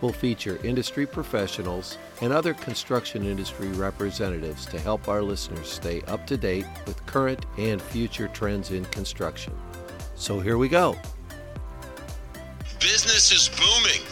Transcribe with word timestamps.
We'll 0.00 0.12
feature 0.12 0.58
industry 0.62 1.06
professionals 1.06 1.96
and 2.20 2.32
other 2.32 2.52
construction 2.54 3.24
industry 3.24 3.68
representatives 3.68 4.66
to 4.66 4.78
help 4.78 5.08
our 5.08 5.22
listeners 5.22 5.68
stay 5.70 6.02
up 6.02 6.26
to 6.26 6.36
date 6.36 6.66
with 6.86 7.04
current 7.06 7.46
and 7.56 7.80
future 7.80 8.28
trends 8.28 8.72
in 8.72 8.84
construction. 8.86 9.54
So 10.14 10.38
here 10.40 10.58
we 10.58 10.68
go. 10.68 10.96
Business 12.80 13.32
is 13.32 13.48
booming 13.48 14.02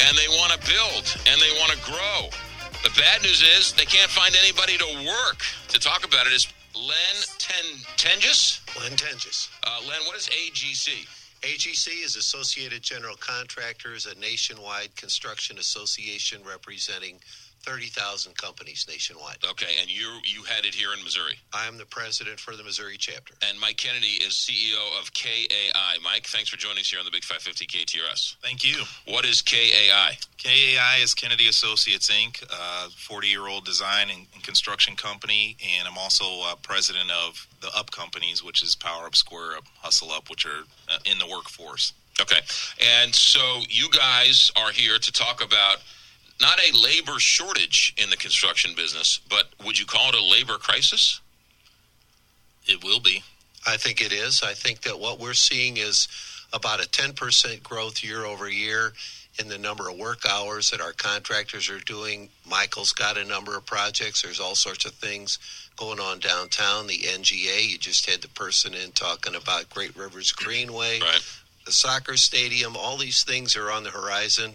and 0.00 0.16
they 0.16 0.28
want 0.28 0.52
to 0.52 0.58
build 0.68 1.16
and 1.30 1.40
they 1.40 1.52
want 1.60 1.72
to 1.72 1.78
grow. 1.84 2.28
The 2.82 2.90
bad 2.98 3.22
news 3.22 3.42
is 3.42 3.72
they 3.72 3.84
can't 3.84 4.10
find 4.10 4.34
anybody 4.42 4.76
to 4.76 5.06
work. 5.06 5.38
To 5.68 5.78
talk 5.80 6.04
about 6.04 6.26
it 6.26 6.32
is 6.32 6.46
Len 6.74 7.16
Ten- 7.38 7.82
Toenjes. 7.96 8.60
Len 8.80 8.92
Toenjes. 8.92 9.48
Uh, 9.64 9.80
Len, 9.88 9.98
what 10.06 10.16
is 10.16 10.28
AGC? 10.28 11.06
AGC 11.42 12.04
is 12.04 12.16
Associated 12.16 12.82
General 12.82 13.14
Contractors, 13.16 14.06
a 14.06 14.18
nationwide 14.18 14.94
construction 14.96 15.58
association 15.58 16.42
representing 16.44 17.20
30,000 17.68 18.34
companies 18.38 18.86
nationwide. 18.88 19.36
Okay, 19.50 19.74
and 19.78 19.90
you 19.90 20.08
you 20.24 20.42
had 20.44 20.64
it 20.64 20.74
here 20.74 20.88
in 20.96 21.04
Missouri. 21.04 21.34
I'm 21.52 21.76
the 21.76 21.84
president 21.84 22.40
for 22.40 22.56
the 22.56 22.64
Missouri 22.64 22.96
chapter. 22.96 23.34
And 23.46 23.60
Mike 23.60 23.76
Kennedy 23.76 24.24
is 24.24 24.32
CEO 24.32 24.80
of 24.98 25.12
KAI. 25.12 25.98
Mike, 26.02 26.26
thanks 26.28 26.48
for 26.48 26.56
joining 26.56 26.78
us 26.78 26.88
here 26.88 26.98
on 26.98 27.04
the 27.04 27.10
Big 27.10 27.24
550 27.24 27.66
KTRS. 27.66 28.36
Thank 28.42 28.64
you. 28.64 28.84
What 29.06 29.26
is 29.26 29.42
KAI? 29.42 30.16
KAI 30.38 31.00
is 31.02 31.12
Kennedy 31.12 31.48
Associates 31.48 32.10
Inc., 32.10 32.42
a 32.50 32.88
40 32.88 33.28
year 33.28 33.46
old 33.46 33.66
design 33.66 34.08
and, 34.08 34.26
and 34.32 34.42
construction 34.42 34.96
company, 34.96 35.58
and 35.76 35.86
I'm 35.86 35.98
also 35.98 36.24
uh, 36.44 36.54
president 36.62 37.10
of 37.10 37.46
the 37.60 37.68
Up 37.76 37.90
Companies, 37.90 38.42
which 38.42 38.62
is 38.62 38.76
Power 38.76 39.04
Up 39.04 39.14
Square 39.14 39.58
Up, 39.58 39.64
Hustle 39.82 40.10
Up, 40.10 40.30
which 40.30 40.46
are 40.46 40.64
uh, 40.88 40.98
in 41.04 41.18
the 41.18 41.26
workforce. 41.26 41.92
Okay, 42.18 42.40
and 43.02 43.14
so 43.14 43.60
you 43.68 43.90
guys 43.90 44.50
are 44.56 44.70
here 44.70 44.98
to 44.98 45.12
talk 45.12 45.44
about 45.44 45.76
not 46.40 46.58
a 46.60 46.76
labor 46.76 47.18
shortage 47.18 47.94
in 48.02 48.10
the 48.10 48.16
construction 48.16 48.72
business, 48.76 49.20
but 49.28 49.48
would 49.64 49.78
you 49.78 49.86
call 49.86 50.08
it 50.10 50.14
a 50.14 50.22
labor 50.22 50.56
crisis? 50.58 51.20
It 52.66 52.84
will 52.84 53.00
be. 53.00 53.22
I 53.66 53.76
think 53.76 54.00
it 54.00 54.12
is. 54.12 54.42
I 54.42 54.54
think 54.54 54.82
that 54.82 54.98
what 54.98 55.18
we're 55.18 55.34
seeing 55.34 55.78
is 55.78 56.06
about 56.52 56.84
a 56.84 56.88
10% 56.88 57.62
growth 57.62 58.02
year 58.04 58.24
over 58.24 58.48
year 58.48 58.92
in 59.40 59.48
the 59.48 59.58
number 59.58 59.88
of 59.88 59.96
work 59.96 60.20
hours 60.28 60.70
that 60.70 60.80
our 60.80 60.92
contractors 60.92 61.68
are 61.68 61.80
doing. 61.80 62.28
Michael's 62.48 62.92
got 62.92 63.16
a 63.18 63.24
number 63.24 63.56
of 63.56 63.66
projects. 63.66 64.22
There's 64.22 64.40
all 64.40 64.54
sorts 64.54 64.84
of 64.84 64.92
things 64.94 65.38
going 65.76 66.00
on 66.00 66.18
downtown. 66.18 66.86
The 66.86 66.98
NGA, 66.98 67.68
you 67.68 67.78
just 67.78 68.08
had 68.08 68.20
the 68.20 68.28
person 68.28 68.74
in 68.74 68.90
talking 68.92 69.34
about 69.34 69.70
Great 69.70 69.96
Rivers 69.96 70.32
Greenway, 70.32 71.00
Right. 71.00 71.20
the 71.66 71.72
soccer 71.72 72.16
stadium. 72.16 72.76
All 72.76 72.96
these 72.96 73.22
things 73.22 73.54
are 73.56 73.70
on 73.70 73.84
the 73.84 73.90
horizon. 73.90 74.54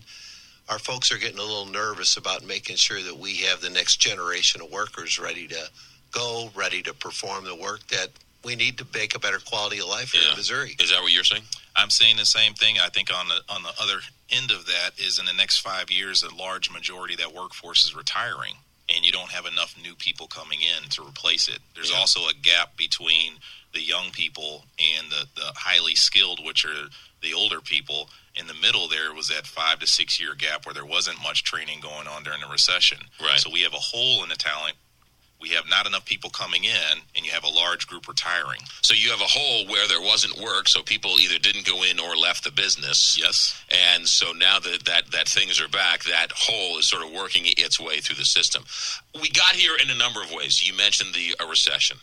Our 0.69 0.79
folks 0.79 1.11
are 1.11 1.17
getting 1.17 1.39
a 1.39 1.43
little 1.43 1.65
nervous 1.65 2.17
about 2.17 2.43
making 2.45 2.77
sure 2.77 3.01
that 3.01 3.17
we 3.17 3.35
have 3.37 3.61
the 3.61 3.69
next 3.69 3.97
generation 3.97 4.61
of 4.61 4.71
workers 4.71 5.19
ready 5.19 5.47
to 5.47 5.69
go, 6.11 6.49
ready 6.55 6.81
to 6.83 6.93
perform 6.93 7.43
the 7.43 7.55
work 7.55 7.85
that 7.87 8.09
we 8.45 8.55
need 8.55 8.77
to 8.77 8.87
make 8.93 9.15
a 9.15 9.19
better 9.19 9.39
quality 9.39 9.79
of 9.79 9.87
life 9.87 10.11
here 10.11 10.21
Yeah. 10.23 10.31
in 10.31 10.37
Missouri. 10.37 10.75
Is 10.79 10.89
that 10.91 11.01
what 11.01 11.11
you're 11.11 11.23
saying? 11.23 11.43
I'm 11.75 11.89
saying 11.89 12.17
the 12.17 12.25
same 12.25 12.53
thing. 12.53 12.79
I 12.79 12.89
think 12.89 13.11
on 13.13 13.27
the 13.29 13.41
on 13.49 13.63
the 13.63 13.73
other 13.81 13.99
end 14.29 14.51
of 14.51 14.65
that 14.67 14.91
is 14.97 15.17
in 15.19 15.25
the 15.25 15.33
next 15.33 15.59
five 15.59 15.89
years, 15.91 16.23
a 16.23 16.33
large 16.33 16.69
majority 16.69 17.13
of 17.15 17.19
that 17.21 17.33
workforce 17.33 17.83
is 17.85 17.95
retiring, 17.95 18.55
and 18.95 19.05
you 19.05 19.11
don't 19.11 19.31
have 19.31 19.45
enough 19.45 19.75
new 19.81 19.95
people 19.95 20.27
coming 20.27 20.59
in 20.61 20.89
to 20.89 21.01
replace 21.03 21.47
it. 21.47 21.59
There's 21.75 21.91
Yeah. 21.91 21.97
also 21.97 22.27
a 22.27 22.33
gap 22.33 22.77
between 22.77 23.39
the 23.73 23.81
young 23.81 24.11
people 24.11 24.65
and 24.97 25.11
the, 25.11 25.27
the 25.35 25.51
highly 25.55 25.95
skilled, 25.95 26.43
which 26.45 26.63
are 26.65 26.89
the 27.21 27.33
older 27.33 27.59
people. 27.61 28.09
In 28.35 28.47
the 28.47 28.53
middle, 28.53 28.87
there 28.87 29.13
was 29.13 29.27
that 29.29 29.47
five 29.47 29.79
to 29.79 29.87
six 29.87 30.19
year 30.19 30.35
gap 30.35 30.65
where 30.65 30.73
there 30.73 30.85
wasn't 30.85 31.21
much 31.23 31.43
training 31.43 31.79
going 31.81 32.07
on 32.07 32.23
during 32.23 32.41
the 32.41 32.47
recession. 32.47 32.99
Right. 33.21 33.39
So 33.39 33.49
we 33.49 33.61
have 33.61 33.73
a 33.73 33.77
hole 33.77 34.23
in 34.23 34.29
the 34.29 34.35
talent. 34.35 34.75
We 35.43 35.49
have 35.49 35.69
not 35.69 35.85
enough 35.85 36.05
people 36.05 36.29
coming 36.29 36.63
in, 36.63 37.01
and 37.17 37.25
you 37.25 37.33
have 37.33 37.43
a 37.43 37.49
large 37.49 37.85
group 37.85 38.07
retiring. 38.07 38.61
So 38.81 38.93
you 38.93 39.09
have 39.09 39.19
a 39.19 39.25
hole 39.25 39.67
where 39.67 39.85
there 39.89 39.99
wasn't 39.99 40.41
work, 40.41 40.69
so 40.69 40.81
people 40.81 41.19
either 41.19 41.37
didn't 41.37 41.65
go 41.65 41.83
in 41.83 41.99
or 41.99 42.15
left 42.15 42.45
the 42.45 42.51
business. 42.51 43.19
Yes. 43.19 43.61
And 43.93 44.07
so 44.07 44.31
now 44.31 44.59
that, 44.59 44.85
that 44.85 45.11
that 45.11 45.27
things 45.27 45.59
are 45.59 45.67
back, 45.67 46.03
that 46.05 46.31
hole 46.31 46.79
is 46.79 46.85
sort 46.87 47.03
of 47.05 47.11
working 47.11 47.43
its 47.45 47.77
way 47.77 47.99
through 47.99 48.15
the 48.15 48.23
system. 48.23 48.63
We 49.21 49.29
got 49.31 49.51
here 49.51 49.75
in 49.83 49.89
a 49.89 49.95
number 49.95 50.21
of 50.21 50.31
ways. 50.31 50.65
You 50.65 50.77
mentioned 50.77 51.13
the 51.13 51.35
a 51.43 51.45
recession. 51.45 51.97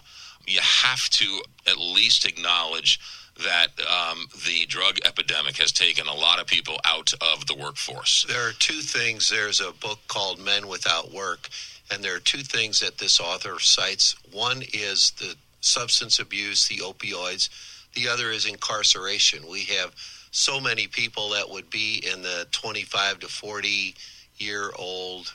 You 0.46 0.60
have 0.60 1.08
to 1.08 1.40
at 1.66 1.78
least 1.78 2.26
acknowledge 2.26 3.00
that 3.42 3.68
um, 3.88 4.26
the 4.46 4.66
drug 4.66 4.98
epidemic 5.06 5.56
has 5.56 5.72
taken 5.72 6.06
a 6.06 6.14
lot 6.14 6.40
of 6.40 6.46
people 6.46 6.76
out 6.84 7.14
of 7.22 7.46
the 7.46 7.54
workforce. 7.54 8.26
There 8.28 8.48
are 8.48 8.52
two 8.58 8.80
things. 8.80 9.30
There's 9.30 9.60
a 9.60 9.72
book 9.72 9.98
called 10.08 10.38
Men 10.38 10.68
Without 10.68 11.10
Work, 11.10 11.48
and 11.90 12.02
there 12.02 12.14
are 12.14 12.20
two 12.20 12.42
things 12.42 12.80
that 12.80 12.98
this 12.98 13.20
author 13.20 13.58
cites. 13.58 14.14
One 14.32 14.62
is 14.72 15.12
the 15.18 15.34
substance 15.60 16.18
abuse, 16.18 16.68
the 16.68 16.78
opioids. 16.78 17.48
The 17.94 18.08
other 18.08 18.30
is 18.30 18.46
incarceration. 18.46 19.48
We 19.48 19.64
have 19.64 19.94
so 20.30 20.60
many 20.60 20.86
people 20.86 21.30
that 21.30 21.50
would 21.50 21.70
be 21.70 22.02
in 22.12 22.22
the 22.22 22.46
25 22.52 23.20
to 23.20 23.28
40 23.28 23.94
year 24.38 24.70
old 24.78 25.32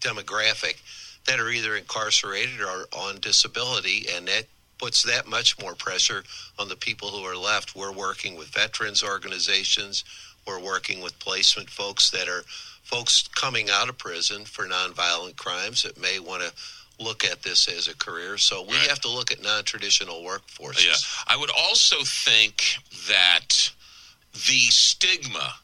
demographic 0.00 0.76
that 1.26 1.40
are 1.40 1.50
either 1.50 1.74
incarcerated 1.74 2.60
or 2.60 2.86
on 2.92 3.18
disability, 3.20 4.06
and 4.14 4.28
that 4.28 4.44
puts 4.78 5.02
that 5.02 5.26
much 5.26 5.58
more 5.60 5.74
pressure 5.74 6.22
on 6.58 6.68
the 6.68 6.76
people 6.76 7.08
who 7.08 7.24
are 7.24 7.36
left. 7.36 7.74
We're 7.74 7.92
working 7.92 8.36
with 8.36 8.48
veterans 8.48 9.02
organizations. 9.02 10.04
We're 10.46 10.60
working 10.60 11.00
with 11.02 11.18
placement 11.18 11.68
folks 11.68 12.10
that 12.10 12.28
are 12.28 12.44
folks 12.82 13.28
coming 13.34 13.68
out 13.70 13.88
of 13.88 13.98
prison 13.98 14.44
for 14.44 14.64
nonviolent 14.66 15.36
crimes 15.36 15.82
that 15.82 16.00
may 16.00 16.18
want 16.20 16.42
to 16.42 16.52
look 17.04 17.24
at 17.24 17.42
this 17.42 17.68
as 17.68 17.88
a 17.88 17.96
career. 17.96 18.38
So 18.38 18.62
we 18.62 18.76
Right. 18.76 18.88
have 18.88 19.00
to 19.00 19.08
look 19.08 19.30
at 19.32 19.42
non-traditional 19.42 20.22
workforces. 20.22 20.84
Yeah. 20.84 20.94
I 21.26 21.36
would 21.36 21.50
also 21.50 22.04
think 22.04 22.76
that 23.08 23.70
the 24.46 24.68
stigma, 24.68 25.56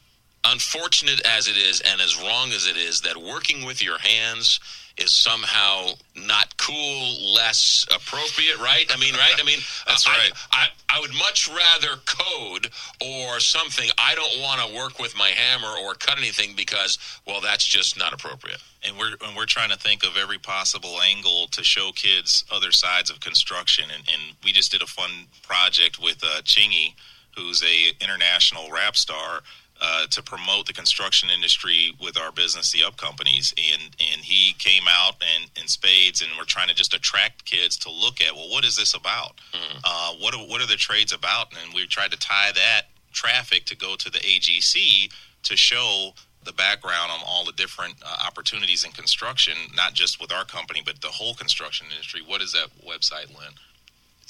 unfortunate 0.45 1.21
as 1.21 1.47
it 1.47 1.57
is 1.57 1.81
and 1.81 2.01
as 2.01 2.17
wrong 2.17 2.53
as 2.53 2.67
it 2.67 2.77
is, 2.77 3.01
that 3.03 3.17
working 3.17 3.65
with 3.65 3.83
your 3.83 3.99
hands 3.99 4.59
is 4.99 5.11
somehow 5.11 5.91
not 6.15 6.57
cool, 6.59 7.33
less 7.35 7.87
appropriate, 7.95 8.59
right? 8.59 8.85
I 8.95 8.99
mean, 8.99 9.15
right? 9.15 9.35
I 9.39 9.45
mean, 9.45 9.59
That's 9.87 10.07
I- 10.07 10.11
right. 10.11 10.33
I, 10.53 10.67
I 10.95 11.01
would 11.01 11.15
much 11.15 11.49
rather 11.49 11.97
code 12.07 12.69
or 13.01 13.41
something. 13.41 13.89
I 13.99 14.15
don't 14.15 14.41
want 14.43 14.61
to 14.69 14.77
work 14.77 14.99
with 14.99 15.17
my 15.17 15.29
hammer 15.29 15.75
or 15.83 15.95
cut 15.95 16.19
anything 16.19 16.55
because, 16.57 16.99
well, 17.27 17.41
that's 17.41 17.65
just 17.65 17.99
not 17.99 18.13
appropriate. 18.13 18.59
and 18.85 18.99
we're 18.99 19.15
and 19.27 19.35
we're 19.37 19.47
trying 19.47 19.71
to 19.71 19.79
think 19.79 20.05
of 20.05 20.17
every 20.19 20.39
possible 20.39 21.01
angle 21.01 21.47
to 21.53 21.65
show 21.65 21.91
kids 21.95 22.45
other 22.53 22.73
sides 22.73 23.09
of 23.11 23.21
construction 23.21 23.85
and, 23.95 24.03
and 24.09 24.37
we 24.45 24.53
just 24.53 24.71
did 24.73 24.83
a 24.83 24.87
fun 24.87 25.11
project 25.43 25.99
with 26.03 26.23
uh, 26.23 26.43
Chingy 26.43 26.95
who's 27.37 27.63
a 27.63 27.93
international 28.05 28.71
rap 28.71 28.95
star 28.97 29.41
uh, 29.85 30.07
to 30.07 30.23
promote 30.23 30.67
the 30.67 30.73
construction 30.73 31.29
industry 31.29 31.93
with 32.01 32.17
our 32.17 32.31
business 32.31 32.71
the 32.71 32.85
up 32.85 32.97
companies 32.97 33.53
and 33.73 33.83
and 34.13 34.21
he 34.23 34.53
came 34.55 34.85
out 34.89 35.17
and 35.35 35.51
in 35.61 35.67
spades 35.67 36.23
and 36.23 36.31
we're 36.39 36.45
trying 36.45 36.69
to 36.69 36.75
just 36.75 36.95
attract 36.95 37.45
kids 37.45 37.77
to 37.77 37.91
look 37.91 38.21
at 38.21 38.33
well 38.35 38.49
what 38.51 38.65
is 38.65 38.77
this 38.77 38.95
about 38.95 39.41
uh, 39.85 40.13
what 40.21 40.35
are, 40.35 40.47
what 40.47 40.61
are 40.61 40.69
the 40.69 40.77
trades 40.77 41.13
about 41.13 41.49
and 41.63 41.75
we 41.75 41.85
tried 41.87 42.13
to 42.13 42.19
tie 42.19 42.53
that 42.55 42.83
traffic 43.13 43.65
to 43.67 43.77
go 43.77 43.97
to 43.97 44.11
the 44.11 44.21
AGC 44.21 45.13
to 45.43 45.57
show 45.57 46.13
the 46.45 46.53
background 46.53 47.11
on 47.13 47.21
all 47.27 47.45
the 47.45 47.53
different 47.53 47.95
uh, 48.05 48.17
opportunities 48.27 48.85
in 48.85 48.91
construction, 48.93 49.55
not 49.75 49.95
just 49.95 50.21
with 50.21 50.31
our 50.33 50.45
company, 50.45 50.83
but 50.85 51.01
the 51.01 51.09
whole 51.09 51.35
construction 51.35 51.87
industry. 51.91 52.21
What 52.27 52.43
is 52.43 52.53
that 52.53 52.69
website, 52.85 53.35
Len? 53.39 53.53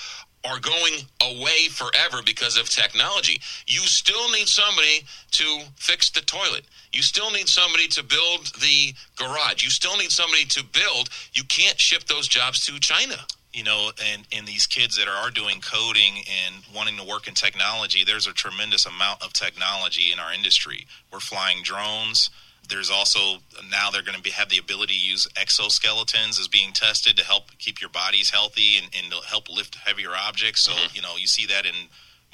are 0.44 0.60
going 0.60 0.94
away 1.20 1.68
forever 1.68 2.22
because 2.24 2.56
of 2.56 2.70
technology. 2.70 3.40
You 3.66 3.80
still 3.80 4.30
need 4.30 4.48
somebody 4.48 5.04
to 5.32 5.60
fix 5.76 6.10
the 6.10 6.20
toilet. 6.20 6.64
You 6.92 7.02
still 7.02 7.30
need 7.30 7.48
somebody 7.48 7.88
to 7.88 8.02
build 8.02 8.46
the 8.60 8.94
garage. 9.16 9.62
You 9.62 9.70
still 9.70 9.96
need 9.96 10.10
somebody 10.10 10.44
to 10.46 10.64
build. 10.64 11.10
You 11.34 11.42
can't 11.44 11.78
ship 11.78 12.04
those 12.04 12.28
jobs 12.28 12.64
to 12.66 12.78
China 12.78 13.16
you 13.52 13.64
know, 13.64 13.90
and, 14.12 14.26
and 14.32 14.46
these 14.46 14.66
kids 14.66 14.96
that 14.96 15.08
are 15.08 15.30
doing 15.30 15.60
coding 15.60 16.22
and 16.46 16.56
wanting 16.74 16.96
to 16.98 17.04
work 17.04 17.26
in 17.26 17.34
technology, 17.34 18.04
there's 18.04 18.26
a 18.26 18.32
tremendous 18.32 18.86
amount 18.86 19.22
of 19.22 19.32
technology 19.32 20.12
in 20.12 20.18
our 20.18 20.32
industry. 20.32 20.86
We're 21.12 21.20
flying 21.20 21.62
drones. 21.62 22.30
There's 22.68 22.90
also 22.90 23.38
now 23.70 23.90
they're 23.90 24.02
going 24.02 24.16
to 24.16 24.22
be, 24.22 24.30
have 24.30 24.50
the 24.50 24.58
ability 24.58 24.94
to 24.94 25.00
use 25.00 25.26
exoskeletons 25.34 26.38
as 26.38 26.48
being 26.48 26.72
tested 26.72 27.16
to 27.16 27.24
help 27.24 27.44
keep 27.58 27.80
your 27.80 27.90
bodies 27.90 28.30
healthy 28.30 28.76
and, 28.76 28.88
and 28.94 29.12
help 29.26 29.48
lift 29.48 29.76
heavier 29.76 30.10
objects. 30.14 30.60
So, 30.60 30.72
mm-hmm. 30.72 30.94
you 30.94 31.00
know, 31.00 31.16
you 31.16 31.26
see 31.26 31.46
that 31.46 31.64
in 31.64 31.74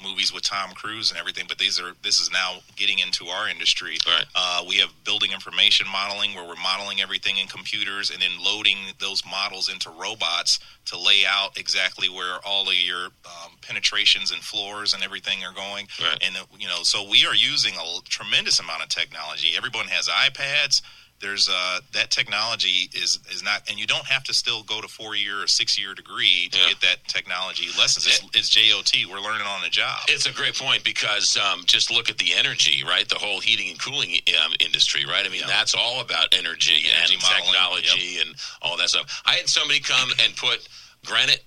movies 0.03 0.33
with 0.33 0.43
Tom 0.43 0.71
Cruise 0.71 1.11
and 1.11 1.19
everything, 1.19 1.45
but 1.47 1.57
these 1.57 1.79
are 1.79 1.93
this 2.03 2.19
is 2.19 2.31
now 2.31 2.57
getting 2.75 2.99
into 2.99 3.27
our 3.27 3.47
industry. 3.49 3.97
Right. 4.05 4.25
Uh, 4.35 4.63
we 4.67 4.77
have 4.77 4.89
building 5.03 5.31
information 5.31 5.87
modeling 5.91 6.35
where 6.35 6.45
we're 6.45 6.61
modeling 6.61 7.01
everything 7.01 7.37
in 7.37 7.47
computers 7.47 8.09
and 8.09 8.21
then 8.21 8.31
loading 8.43 8.77
those 8.99 9.23
models 9.25 9.71
into 9.71 9.89
robots 9.89 10.59
to 10.85 10.99
lay 10.99 11.23
out 11.27 11.57
exactly 11.57 12.09
where 12.09 12.37
all 12.45 12.67
of 12.67 12.75
your 12.75 13.05
um, 13.25 13.51
penetrations 13.61 14.31
and 14.31 14.41
floors 14.41 14.93
and 14.93 15.03
everything 15.03 15.43
are 15.43 15.53
going. 15.53 15.87
Right. 16.01 16.21
And 16.21 16.35
you 16.59 16.67
know, 16.67 16.83
so 16.83 17.07
we 17.09 17.25
are 17.25 17.35
using 17.35 17.73
a 17.75 18.01
tremendous 18.03 18.59
amount 18.59 18.83
of 18.83 18.89
technology. 18.89 19.53
Everyone 19.57 19.87
has 19.87 20.07
iPads 20.07 20.81
there's 21.21 21.49
uh, 21.49 21.79
that 21.93 22.11
technology 22.11 22.89
is 22.93 23.19
is 23.31 23.41
not, 23.41 23.63
and 23.69 23.79
you 23.79 23.87
don't 23.87 24.05
have 24.05 24.23
to 24.25 24.33
still 24.33 24.63
go 24.63 24.81
to 24.81 24.87
four 24.87 25.15
year 25.15 25.41
or 25.43 25.47
six 25.47 25.79
year 25.79 25.93
degree 25.93 26.49
to 26.51 26.59
yeah. 26.59 26.69
get 26.69 26.81
that 26.81 27.07
technology 27.07 27.67
lessons. 27.79 28.07
It's, 28.07 28.21
it's, 28.33 28.49
JOT. 28.49 29.09
We're 29.09 29.21
learning 29.21 29.47
on 29.47 29.61
the 29.61 29.69
job. 29.69 29.99
It's 30.09 30.25
a 30.25 30.33
great 30.33 30.55
point 30.55 30.83
because 30.83 31.37
um, 31.37 31.61
just 31.65 31.89
look 31.89 32.09
at 32.09 32.17
the 32.17 32.33
energy, 32.33 32.83
right? 32.83 33.07
The 33.07 33.15
whole 33.15 33.39
heating 33.39 33.69
and 33.69 33.79
cooling 33.79 34.17
um, 34.43 34.53
industry, 34.59 35.05
right? 35.05 35.25
I 35.25 35.29
mean, 35.29 35.41
yeah. 35.41 35.47
that's 35.47 35.73
all 35.73 36.01
about 36.01 36.33
energy, 36.33 36.89
energy 36.95 37.13
and 37.13 37.23
modeling. 37.23 37.43
technology 37.45 38.15
yep. 38.15 38.25
and 38.25 38.35
all 38.61 38.77
that 38.77 38.89
stuff. 38.89 39.23
I 39.25 39.35
had 39.35 39.47
somebody 39.47 39.79
come 39.79 40.09
and 40.23 40.35
put 40.35 40.67
granite 41.05 41.43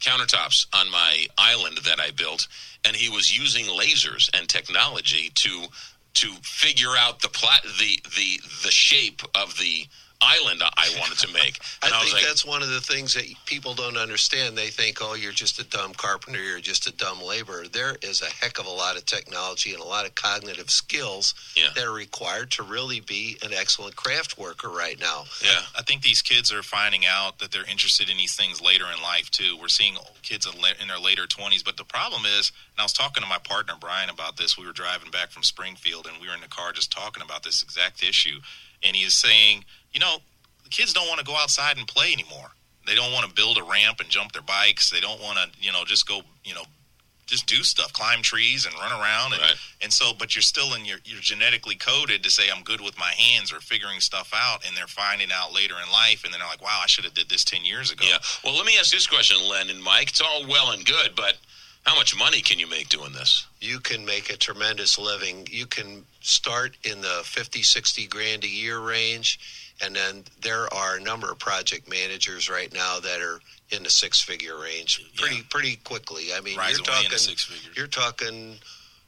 countertops 0.00 0.66
on 0.74 0.90
my 0.90 1.26
island 1.38 1.78
that 1.84 2.00
I 2.00 2.10
built, 2.10 2.48
and 2.84 2.96
he 2.96 3.08
was 3.08 3.36
using 3.36 3.66
lasers 3.66 4.28
and 4.36 4.48
technology 4.48 5.30
to 5.36 5.66
to 6.14 6.28
figure 6.42 6.96
out 6.98 7.20
the 7.20 7.28
plat 7.28 7.62
the 7.78 8.00
the 8.16 8.40
the 8.64 8.70
shape 8.70 9.22
of 9.34 9.56
the 9.58 9.86
island 10.22 10.62
I 10.62 10.88
wanted 10.98 11.18
to 11.18 11.32
make. 11.32 11.58
And 11.84 11.92
I, 11.92 11.98
I 11.98 12.02
think 12.02 12.14
like, 12.14 12.24
that's 12.24 12.44
one 12.44 12.62
of 12.62 12.68
the 12.68 12.80
things 12.80 13.14
that 13.14 13.24
people 13.44 13.74
don't 13.74 13.96
understand. 13.96 14.56
They 14.56 14.68
think, 14.68 14.98
oh, 15.00 15.14
you're 15.14 15.32
just 15.32 15.58
a 15.58 15.64
dumb 15.64 15.94
carpenter, 15.94 16.40
you're 16.40 16.60
just 16.60 16.86
a 16.86 16.92
dumb 16.92 17.20
laborer. 17.20 17.66
There 17.66 17.96
is 18.02 18.22
a 18.22 18.26
heck 18.26 18.60
of 18.60 18.66
a 18.66 18.70
lot 18.70 18.96
of 18.96 19.04
technology 19.04 19.72
and 19.72 19.82
a 19.82 19.86
lot 19.86 20.06
of 20.06 20.14
cognitive 20.14 20.70
skills 20.70 21.34
yeah. 21.56 21.70
that 21.74 21.84
are 21.84 21.92
required 21.92 22.52
to 22.52 22.62
really 22.62 23.00
be 23.00 23.36
an 23.42 23.52
excellent 23.52 23.96
craft 23.96 24.38
worker 24.38 24.68
right 24.68 24.98
now. 25.00 25.24
Yeah, 25.42 25.62
I 25.76 25.82
think 25.82 26.02
these 26.02 26.22
kids 26.22 26.52
are 26.52 26.62
finding 26.62 27.04
out 27.04 27.40
that 27.40 27.50
they're 27.50 27.68
interested 27.68 28.08
in 28.08 28.16
these 28.16 28.36
things 28.36 28.60
later 28.60 28.84
in 28.96 29.02
life 29.02 29.30
too. 29.30 29.56
We're 29.60 29.68
seeing 29.68 29.96
kids 30.22 30.46
in 30.46 30.88
their 30.88 30.98
later 30.98 31.26
20s, 31.26 31.64
but 31.64 31.76
the 31.76 31.84
problem 31.84 32.22
is, 32.38 32.52
and 32.74 32.80
I 32.80 32.84
was 32.84 32.92
talking 32.92 33.22
to 33.22 33.28
my 33.28 33.38
partner 33.38 33.74
Brian 33.80 34.10
about 34.10 34.36
this. 34.36 34.56
We 34.56 34.66
were 34.66 34.72
driving 34.72 35.10
back 35.10 35.30
from 35.30 35.42
Springfield, 35.42 36.06
and 36.06 36.16
we 36.20 36.28
were 36.28 36.34
in 36.34 36.40
the 36.40 36.48
car 36.48 36.72
just 36.72 36.92
talking 36.92 37.22
about 37.22 37.42
this 37.42 37.62
exact 37.62 38.02
issue, 38.02 38.40
and 38.84 38.96
he's 38.96 39.14
saying 39.14 39.64
you 39.92 40.00
know, 40.00 40.16
the 40.64 40.70
kids 40.70 40.92
don't 40.92 41.08
want 41.08 41.20
to 41.20 41.24
go 41.24 41.36
outside 41.36 41.76
and 41.78 41.86
play 41.86 42.12
anymore. 42.12 42.50
They 42.86 42.94
don't 42.94 43.12
want 43.12 43.28
to 43.28 43.34
build 43.34 43.58
a 43.58 43.62
ramp 43.62 44.00
and 44.00 44.08
jump 44.08 44.32
their 44.32 44.42
bikes. 44.42 44.90
They 44.90 45.00
don't 45.00 45.20
want 45.20 45.38
to, 45.38 45.48
you 45.60 45.70
know, 45.70 45.84
just 45.84 46.08
go, 46.08 46.22
you 46.44 46.54
know, 46.54 46.64
just 47.26 47.46
do 47.46 47.62
stuff, 47.62 47.92
climb 47.92 48.20
trees 48.20 48.66
and 48.66 48.74
run 48.74 48.90
around. 48.90 49.32
And, 49.32 49.40
right. 49.40 49.54
and 49.80 49.92
so, 49.92 50.12
but 50.18 50.34
you're 50.34 50.42
still 50.42 50.74
in 50.74 50.84
your, 50.84 50.98
you're 51.04 51.20
genetically 51.20 51.76
coded 51.76 52.24
to 52.24 52.30
say, 52.30 52.44
I'm 52.54 52.64
good 52.64 52.80
with 52.80 52.98
my 52.98 53.12
hands 53.12 53.52
or 53.52 53.60
figuring 53.60 54.00
stuff 54.00 54.32
out. 54.34 54.66
And 54.66 54.76
they're 54.76 54.88
finding 54.88 55.28
out 55.32 55.54
later 55.54 55.74
in 55.74 55.90
life. 55.92 56.24
And 56.24 56.32
then 56.32 56.40
they're 56.40 56.48
like, 56.48 56.60
wow, 56.60 56.80
I 56.82 56.88
should 56.88 57.04
have 57.04 57.14
did 57.14 57.28
this 57.28 57.44
10 57.44 57.64
years 57.64 57.92
ago. 57.92 58.04
Yeah. 58.06 58.18
Well, 58.44 58.56
let 58.56 58.66
me 58.66 58.76
ask 58.78 58.90
this 58.90 59.06
question, 59.06 59.36
Len 59.48 59.70
and 59.70 59.82
Mike. 59.82 60.10
It's 60.10 60.20
all 60.20 60.44
well 60.48 60.72
and 60.72 60.84
good, 60.84 61.14
but 61.14 61.36
how 61.82 61.96
much 61.96 62.16
money 62.16 62.40
can 62.40 62.58
you 62.58 62.68
make 62.68 62.88
doing 62.88 63.12
this? 63.12 63.46
You 63.60 63.80
can 63.80 64.04
make 64.04 64.30
a 64.30 64.36
tremendous 64.36 64.98
living. 64.98 65.46
You 65.50 65.66
can 65.66 66.04
start 66.20 66.76
in 66.84 67.00
the 67.00 67.22
50, 67.24 67.62
60 67.62 68.06
grand 68.06 68.44
a 68.44 68.48
year 68.48 68.78
range 68.78 69.38
and 69.82 69.96
then 69.96 70.24
there 70.40 70.72
are 70.72 70.96
a 70.96 71.00
number 71.00 71.30
of 71.30 71.38
project 71.38 71.88
managers 71.88 72.48
right 72.48 72.72
now 72.72 73.00
that 73.00 73.20
are 73.20 73.40
in 73.70 73.82
the 73.82 73.90
six 73.90 74.20
figure 74.20 74.58
range 74.60 75.04
pretty 75.16 75.36
yeah. 75.36 75.42
pretty 75.50 75.76
quickly. 75.76 76.28
I 76.34 76.40
mean, 76.40 76.56
Rise 76.56 76.78
you're 76.78 76.86
talking 76.86 77.36
you're 77.76 77.86
talking 77.86 78.56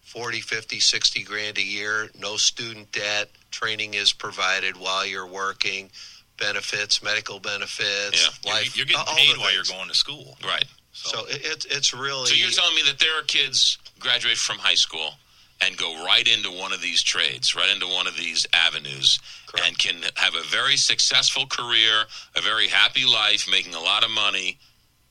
40, 0.03 0.41
50, 0.41 0.81
60 0.81 1.23
grand 1.23 1.59
a 1.59 1.63
year, 1.63 2.09
no 2.19 2.37
student 2.37 2.91
debt, 2.93 3.31
training 3.51 3.95
is 3.95 4.13
provided 4.13 4.77
while 4.77 5.07
you're 5.07 5.27
working, 5.27 5.91
benefits, 6.39 7.03
medical 7.03 7.39
benefits, 7.41 8.31
yeah. 8.45 8.53
life. 8.53 8.77
You're, 8.77 8.87
you're 8.87 8.97
getting 8.97 9.15
paid 9.15 9.39
while 9.39 9.53
you're 9.53 9.65
going 9.65 9.89
to 9.89 9.95
school. 9.95 10.37
Right. 10.45 10.65
So, 10.95 11.19
so 11.19 11.27
it, 11.29 11.67
it's 11.69 11.93
really 11.93 12.27
So 12.27 12.35
you're 12.35 12.51
telling 12.51 12.75
me 12.75 12.83
that 12.87 12.99
there 12.99 13.19
are 13.19 13.23
kids 13.25 13.79
graduate 13.99 14.39
from 14.39 14.59
high 14.59 14.77
school 14.77 15.15
and 15.61 15.77
go 15.77 16.05
right 16.05 16.27
into 16.27 16.51
one 16.51 16.73
of 16.73 16.81
these 16.81 17.03
trades, 17.03 17.55
right 17.55 17.71
into 17.73 17.87
one 17.87 18.07
of 18.07 18.17
these 18.17 18.47
avenues, 18.53 19.19
Correct. 19.47 19.69
and 19.69 19.79
can 19.79 19.97
have 20.17 20.35
a 20.35 20.43
very 20.49 20.77
successful 20.77 21.47
career, 21.47 22.05
a 22.37 22.41
very 22.41 22.69
happy 22.69 23.05
life, 23.05 23.47
making 23.51 23.75
a 23.75 23.81
lot 23.81 24.05
of 24.05 24.11
money 24.11 24.59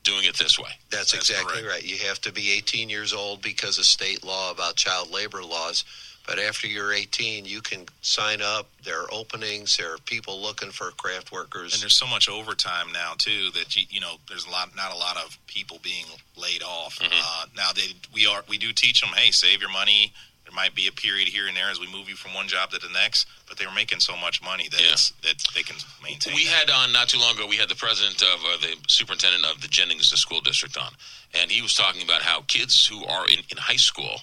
doing 0.04 0.24
it 0.24 0.36
this 0.36 0.58
way. 0.58 0.70
That's, 0.90 1.12
That's 1.12 1.30
exactly 1.30 1.62
correct. 1.62 1.74
right. 1.74 1.84
You 1.84 1.96
have 2.06 2.20
to 2.22 2.32
be 2.32 2.52
18 2.52 2.88
years 2.88 3.12
old 3.12 3.42
because 3.42 3.78
of 3.78 3.84
state 3.84 4.24
law 4.24 4.50
about 4.50 4.76
child 4.76 5.10
labor 5.10 5.42
laws. 5.42 5.84
But 6.26 6.38
after 6.38 6.66
you're 6.66 6.92
18, 6.92 7.44
you 7.44 7.60
can 7.60 7.86
sign 8.00 8.40
up. 8.40 8.70
There 8.82 9.02
are 9.02 9.12
openings. 9.12 9.76
There 9.76 9.92
are 9.92 9.98
people 9.98 10.40
looking 10.40 10.70
for 10.70 10.90
craft 10.92 11.32
workers. 11.32 11.74
And 11.74 11.82
there's 11.82 11.96
so 11.96 12.06
much 12.06 12.28
overtime 12.28 12.92
now 12.92 13.12
too 13.18 13.50
that 13.54 13.76
you, 13.76 13.82
you 13.90 14.00
know 14.00 14.16
there's 14.28 14.46
a 14.46 14.50
lot, 14.50 14.74
not 14.74 14.92
a 14.92 14.96
lot 14.96 15.16
of 15.18 15.38
people 15.46 15.78
being 15.82 16.06
laid 16.36 16.62
off. 16.62 16.98
Mm-hmm. 16.98 17.12
Uh, 17.12 17.46
now 17.56 17.70
they 17.74 17.94
we 18.12 18.26
are 18.26 18.42
we 18.48 18.56
do 18.56 18.72
teach 18.72 19.00
them, 19.00 19.10
hey, 19.14 19.30
save 19.32 19.60
your 19.60 19.70
money, 19.70 20.12
there 20.44 20.54
might 20.54 20.74
be 20.74 20.86
a 20.86 20.92
period 20.92 21.28
here 21.28 21.48
and 21.48 21.56
there 21.56 21.70
as 21.70 21.80
we 21.80 21.90
move 21.90 22.08
you 22.08 22.16
from 22.16 22.34
one 22.34 22.48
job 22.48 22.70
to 22.70 22.78
the 22.78 22.92
next, 22.92 23.26
but 23.48 23.56
they 23.56 23.64
were 23.64 23.72
making 23.72 24.00
so 24.00 24.14
much 24.16 24.42
money 24.42 24.68
that 24.68 24.80
yeah. 24.80 24.96
that 25.22 25.42
they 25.54 25.62
can 25.62 25.76
maintain. 26.02 26.34
We 26.34 26.44
that. 26.44 26.68
had 26.68 26.70
on 26.70 26.92
not 26.92 27.08
too 27.08 27.18
long 27.18 27.34
ago. 27.34 27.46
We 27.46 27.56
had 27.56 27.70
the 27.70 27.74
president 27.74 28.22
of 28.22 28.44
or 28.44 28.58
the 28.58 28.76
superintendent 28.86 29.44
of 29.46 29.62
the 29.62 29.68
Jennings 29.68 30.10
the 30.10 30.18
School 30.18 30.40
District 30.42 30.76
on, 30.76 30.92
and 31.32 31.50
he 31.50 31.62
was 31.62 31.74
talking 31.74 32.02
about 32.02 32.22
how 32.22 32.42
kids 32.42 32.86
who 32.86 33.04
are 33.06 33.26
in, 33.26 33.38
in 33.50 33.56
high 33.56 33.80
school 33.80 34.20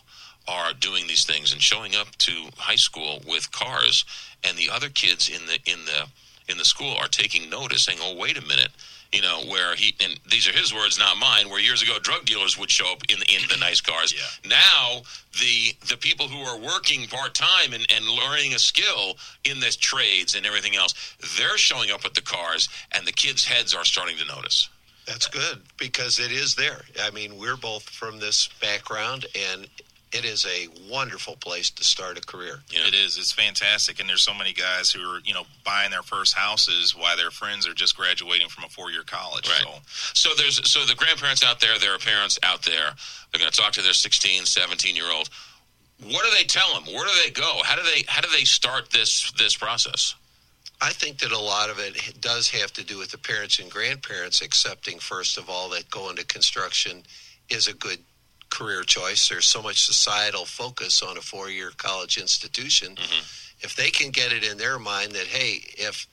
are 0.48 0.74
doing 0.74 1.08
these 1.08 1.26
things 1.26 1.54
and 1.54 1.62
showing 1.62 1.96
up 1.96 2.16
to 2.18 2.50
high 2.58 2.76
school 2.76 3.22
with 3.28 3.52
cars, 3.52 4.06
and 4.44 4.58
the 4.58 4.70
other 4.70 4.90
kids 4.90 5.30
in 5.30 5.46
the 5.46 5.60
in 5.66 5.86
the 5.86 6.08
in 6.52 6.58
the 6.58 6.66
school 6.66 6.96
are 6.96 7.08
taking 7.08 7.50
notice, 7.50 7.84
saying, 7.84 8.00
"Oh, 8.02 8.16
wait 8.16 8.38
a 8.38 8.42
minute." 8.42 8.72
you 9.12 9.22
know, 9.22 9.42
where 9.50 9.76
he 9.76 9.94
and 10.02 10.18
these 10.30 10.48
are 10.48 10.54
his 10.54 10.74
words, 10.74 10.98
not 10.98 11.18
mine. 11.18 11.50
Where 11.50 11.60
years 11.60 11.82
ago, 11.82 11.98
drug 12.02 12.26
dealers 12.26 12.58
would 12.58 12.72
show 12.72 12.92
up 12.92 13.02
in 13.10 13.18
in 13.34 13.48
the 13.50 13.58
nice 13.58 13.82
cars. 13.82 14.14
Yeah. 14.14 14.50
Now, 14.50 15.02
the 15.40 15.76
the 15.90 15.98
people 15.98 16.28
who 16.28 16.42
are 16.42 16.58
working 16.58 17.08
part 17.08 17.34
time 17.34 17.74
and, 17.74 17.86
and 17.94 18.06
learning 18.06 18.54
a 18.54 18.60
skill 18.60 19.18
in 19.44 19.60
the 19.60 19.70
trades 19.72 20.36
and 20.36 20.46
everything 20.46 20.76
else, 20.76 20.94
they're 21.38 21.58
showing 21.58 21.92
up 21.92 22.04
with 22.04 22.14
the 22.14 22.22
cars, 22.22 22.70
and 22.94 23.06
the 23.06 23.12
kids' 23.12 23.44
heads 23.44 23.74
are 23.76 23.86
starting 23.86 24.18
to 24.18 24.26
notice. 24.26 24.70
That's 25.06 25.28
good 25.28 25.62
because 25.78 26.20
it 26.20 26.32
is 26.32 26.56
there. 26.56 26.84
I 27.02 27.12
mean, 27.12 27.38
we're 27.38 27.58
both 27.58 27.84
from 27.84 28.20
this 28.20 28.48
background, 28.62 29.26
and 29.36 29.68
it 30.12 30.26
is 30.26 30.46
a 30.46 30.68
wonderful 30.92 31.36
place 31.38 31.70
to 31.72 31.84
start 31.84 32.18
a 32.18 32.22
career. 32.22 32.60
Yeah. 32.70 32.88
It 32.88 32.94
is. 32.94 33.18
It's 33.18 33.32
fantastic, 33.32 34.00
and 34.00 34.10
there's 34.10 34.22
so 34.22 34.34
many 34.34 34.54
guys 34.54 34.92
who 34.92 35.02
are 35.10 35.20
you 35.24 35.34
know 35.34 35.44
buying 35.64 35.92
their 35.92 36.04
first 36.04 36.36
houses 36.36 36.96
while 36.96 37.16
their 37.16 37.32
friends 37.32 37.68
are 37.68 37.74
just 37.74 37.96
graduating 37.96 38.50
from 38.50 38.66
a 38.66 38.70
four-year 38.70 39.04
college. 39.04 39.48
Right. 39.48 39.82
So. 40.14 40.30
so 40.30 40.30
there's 40.38 40.70
so 40.70 40.86
the 40.86 40.96
grandparents 40.96 41.44
out 41.44 41.60
there, 41.60 41.78
there 41.80 41.94
are 41.94 42.00
parents 42.00 42.38
out 42.44 42.62
there. 42.64 42.92
They're 43.32 43.40
going 43.40 43.52
to 43.52 43.58
talk 43.58 43.74
to 43.74 43.82
their 43.82 43.94
16, 43.94 44.46
17 44.46 44.96
year 44.96 45.12
old. 45.12 45.30
What 46.04 46.26
do 46.26 46.32
they 46.38 46.44
tell 46.44 46.74
them? 46.74 46.92
Where 46.94 47.06
do 47.06 47.12
they 47.24 47.32
go? 47.32 47.60
How 47.64 47.76
do 47.76 47.84
they 47.84 48.04
how 48.08 48.22
do 48.22 48.28
they 48.36 48.44
start 48.44 48.90
this 48.92 49.32
this 49.34 49.56
process? 49.56 50.16
I 50.82 50.90
think 50.90 51.20
that 51.20 51.32
a 51.32 51.40
lot 51.40 51.70
of 51.70 51.78
it 51.78 52.20
does 52.20 52.50
have 52.50 52.74
to 52.74 52.84
do 52.84 52.98
with 52.98 53.12
the 53.12 53.20
parents 53.20 53.60
and 53.60 53.70
grandparents 53.70 54.42
accepting, 54.42 54.98
first 54.98 55.38
of 55.38 55.48
all, 55.48 55.70
that 55.70 55.92
going 55.92 56.16
to 56.16 56.26
construction 56.26 57.04
is 57.50 57.68
a 57.68 57.74
good 57.74 58.00
career 58.62 58.84
choice. 58.84 59.28
There's 59.28 59.48
so 59.48 59.62
much 59.62 59.84
societal 59.84 60.46
focus 60.46 61.02
on 61.02 61.18
a 61.18 61.22
four 61.22 61.50
year 61.50 61.72
college 61.78 62.18
institution. 62.18 62.96
Mm-hmm. 62.96 63.26
If 63.62 63.76
they 63.76 63.90
can 63.90 64.12
get 64.12 64.32
it 64.32 64.44
in 64.44 64.58
their 64.58 64.80
mind 64.80 65.12
that, 65.14 65.28
hey, 65.28 65.62
if 65.78 66.08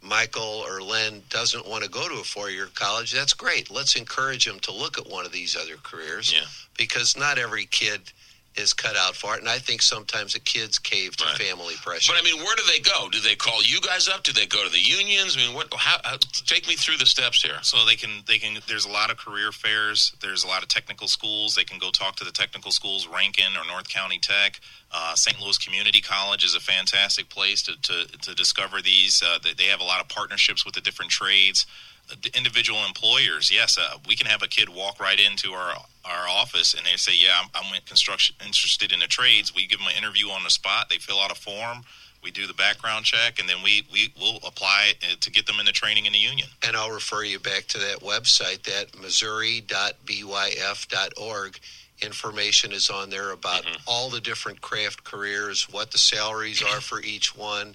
Michael 0.00 0.64
or 0.66 0.80
Len 0.80 1.22
doesn't 1.28 1.66
want 1.66 1.84
to 1.84 1.90
go 1.90 2.08
to 2.08 2.20
a 2.20 2.24
four 2.24 2.50
year 2.50 2.68
college, 2.74 3.12
that's 3.12 3.32
great. 3.32 3.70
Let's 3.70 3.96
encourage 3.96 4.44
them 4.44 4.60
to 4.60 4.72
look 4.72 4.98
at 4.98 5.08
one 5.08 5.26
of 5.26 5.32
these 5.32 5.56
other 5.56 5.76
careers 5.82 6.32
yeah. 6.32 6.46
because 6.76 7.16
not 7.16 7.38
every 7.38 7.66
kid 7.66 8.12
is 8.58 8.72
cut 8.74 8.96
out 8.96 9.14
for 9.16 9.34
it. 9.34 9.40
And 9.40 9.48
I 9.48 9.58
think 9.58 9.80
sometimes 9.82 10.32
the 10.32 10.40
kids 10.40 10.78
cave 10.78 11.16
to 11.16 11.24
Right. 11.24 11.36
family 11.36 11.74
pressure. 11.76 12.12
But 12.12 12.20
I 12.20 12.24
mean, 12.24 12.42
where 12.42 12.56
do 12.56 12.62
they 12.66 12.80
go? 12.80 13.08
Do 13.08 13.20
they 13.20 13.36
call 13.36 13.62
you 13.62 13.80
guys 13.80 14.08
up? 14.08 14.24
Do 14.24 14.32
they 14.32 14.46
go 14.46 14.64
to 14.64 14.70
the 14.70 14.80
unions? 14.80 15.36
I 15.36 15.40
mean, 15.40 15.54
what? 15.54 15.72
How, 15.74 15.98
how, 16.04 16.16
take 16.46 16.66
me 16.68 16.74
through 16.74 16.96
the 16.98 17.06
steps 17.06 17.42
here. 17.42 17.58
So 17.62 17.84
they 17.86 17.96
can 17.96 18.22
they 18.26 18.38
can. 18.38 18.58
There's 18.66 18.84
a 18.84 18.90
lot 18.90 19.10
of 19.10 19.16
career 19.16 19.52
fairs. 19.52 20.12
There's 20.20 20.44
a 20.44 20.48
lot 20.48 20.62
of 20.62 20.68
technical 20.68 21.08
schools. 21.08 21.54
They 21.54 21.64
can 21.64 21.78
go 21.78 21.90
talk 21.90 22.16
to 22.16 22.24
the 22.24 22.32
technical 22.32 22.72
schools, 22.72 23.06
Ranken 23.06 23.56
or 23.60 23.66
North 23.66 23.88
County 23.88 24.18
Tech. 24.18 24.60
Uh, 24.90 25.14
St. 25.14 25.38
Louis 25.40 25.58
Community 25.58 26.00
College 26.00 26.44
is 26.44 26.54
a 26.54 26.60
fantastic 26.60 27.28
place 27.28 27.62
to 27.62 27.76
to, 27.82 28.06
to 28.22 28.34
discover 28.34 28.80
these. 28.82 29.22
Uh, 29.22 29.38
they- 29.42 29.52
they 29.54 29.64
have 29.64 29.80
a 29.80 29.84
lot 29.84 30.00
of 30.00 30.08
partnerships 30.08 30.64
with 30.64 30.74
the 30.74 30.80
different 30.80 31.10
trades. 31.10 31.66
The 32.08 32.30
individual 32.36 32.84
employers, 32.86 33.50
yes, 33.52 33.78
uh, 33.78 33.98
we 34.06 34.16
can 34.16 34.26
have 34.26 34.42
a 34.42 34.48
kid 34.48 34.68
walk 34.68 34.98
right 35.00 35.18
into 35.20 35.52
our 35.52 35.74
our 36.04 36.28
office 36.28 36.74
and 36.74 36.84
they 36.86 36.96
say, 36.96 37.12
"Yeah, 37.14 37.38
I'm, 37.42 37.50
I'm 37.54 37.80
construction 37.82 38.34
interested 38.44 38.92
in 38.92 38.98
the 39.00 39.06
trades." 39.06 39.54
We 39.54 39.66
give 39.66 39.78
them 39.78 39.88
an 39.88 39.96
interview 39.96 40.28
on 40.30 40.42
the 40.42 40.50
spot. 40.50 40.88
They 40.88 40.98
fill 40.98 41.20
out 41.20 41.30
a 41.30 41.34
form. 41.34 41.84
We 42.22 42.30
do 42.32 42.46
the 42.48 42.54
background 42.54 43.04
check, 43.04 43.38
and 43.38 43.48
then 43.48 43.62
we 43.62 43.86
we 43.92 44.12
will 44.18 44.38
apply 44.44 44.94
uh, 45.02 45.14
to 45.20 45.30
get 45.30 45.46
them 45.46 45.60
into 45.60 45.72
training 45.72 46.06
in 46.06 46.12
the 46.12 46.18
union. 46.18 46.48
and 46.66 46.76
I'll 46.76 46.90
refer 46.90 47.22
you 47.24 47.38
back 47.38 47.66
to 47.68 47.78
that 47.78 48.00
website, 48.00 48.62
that 48.64 48.98
missouri.byf.org. 49.00 51.60
Information 52.00 52.72
is 52.72 52.90
on 52.90 53.10
there 53.10 53.32
about 53.32 53.64
all 53.86 54.08
the 54.08 54.20
different 54.20 54.60
craft 54.60 55.02
careers, 55.04 55.68
what 55.68 55.90
the 55.90 55.98
salaries 55.98 56.62
are 56.62 56.80
for 56.90 57.00
each 57.00 57.36
one. 57.36 57.74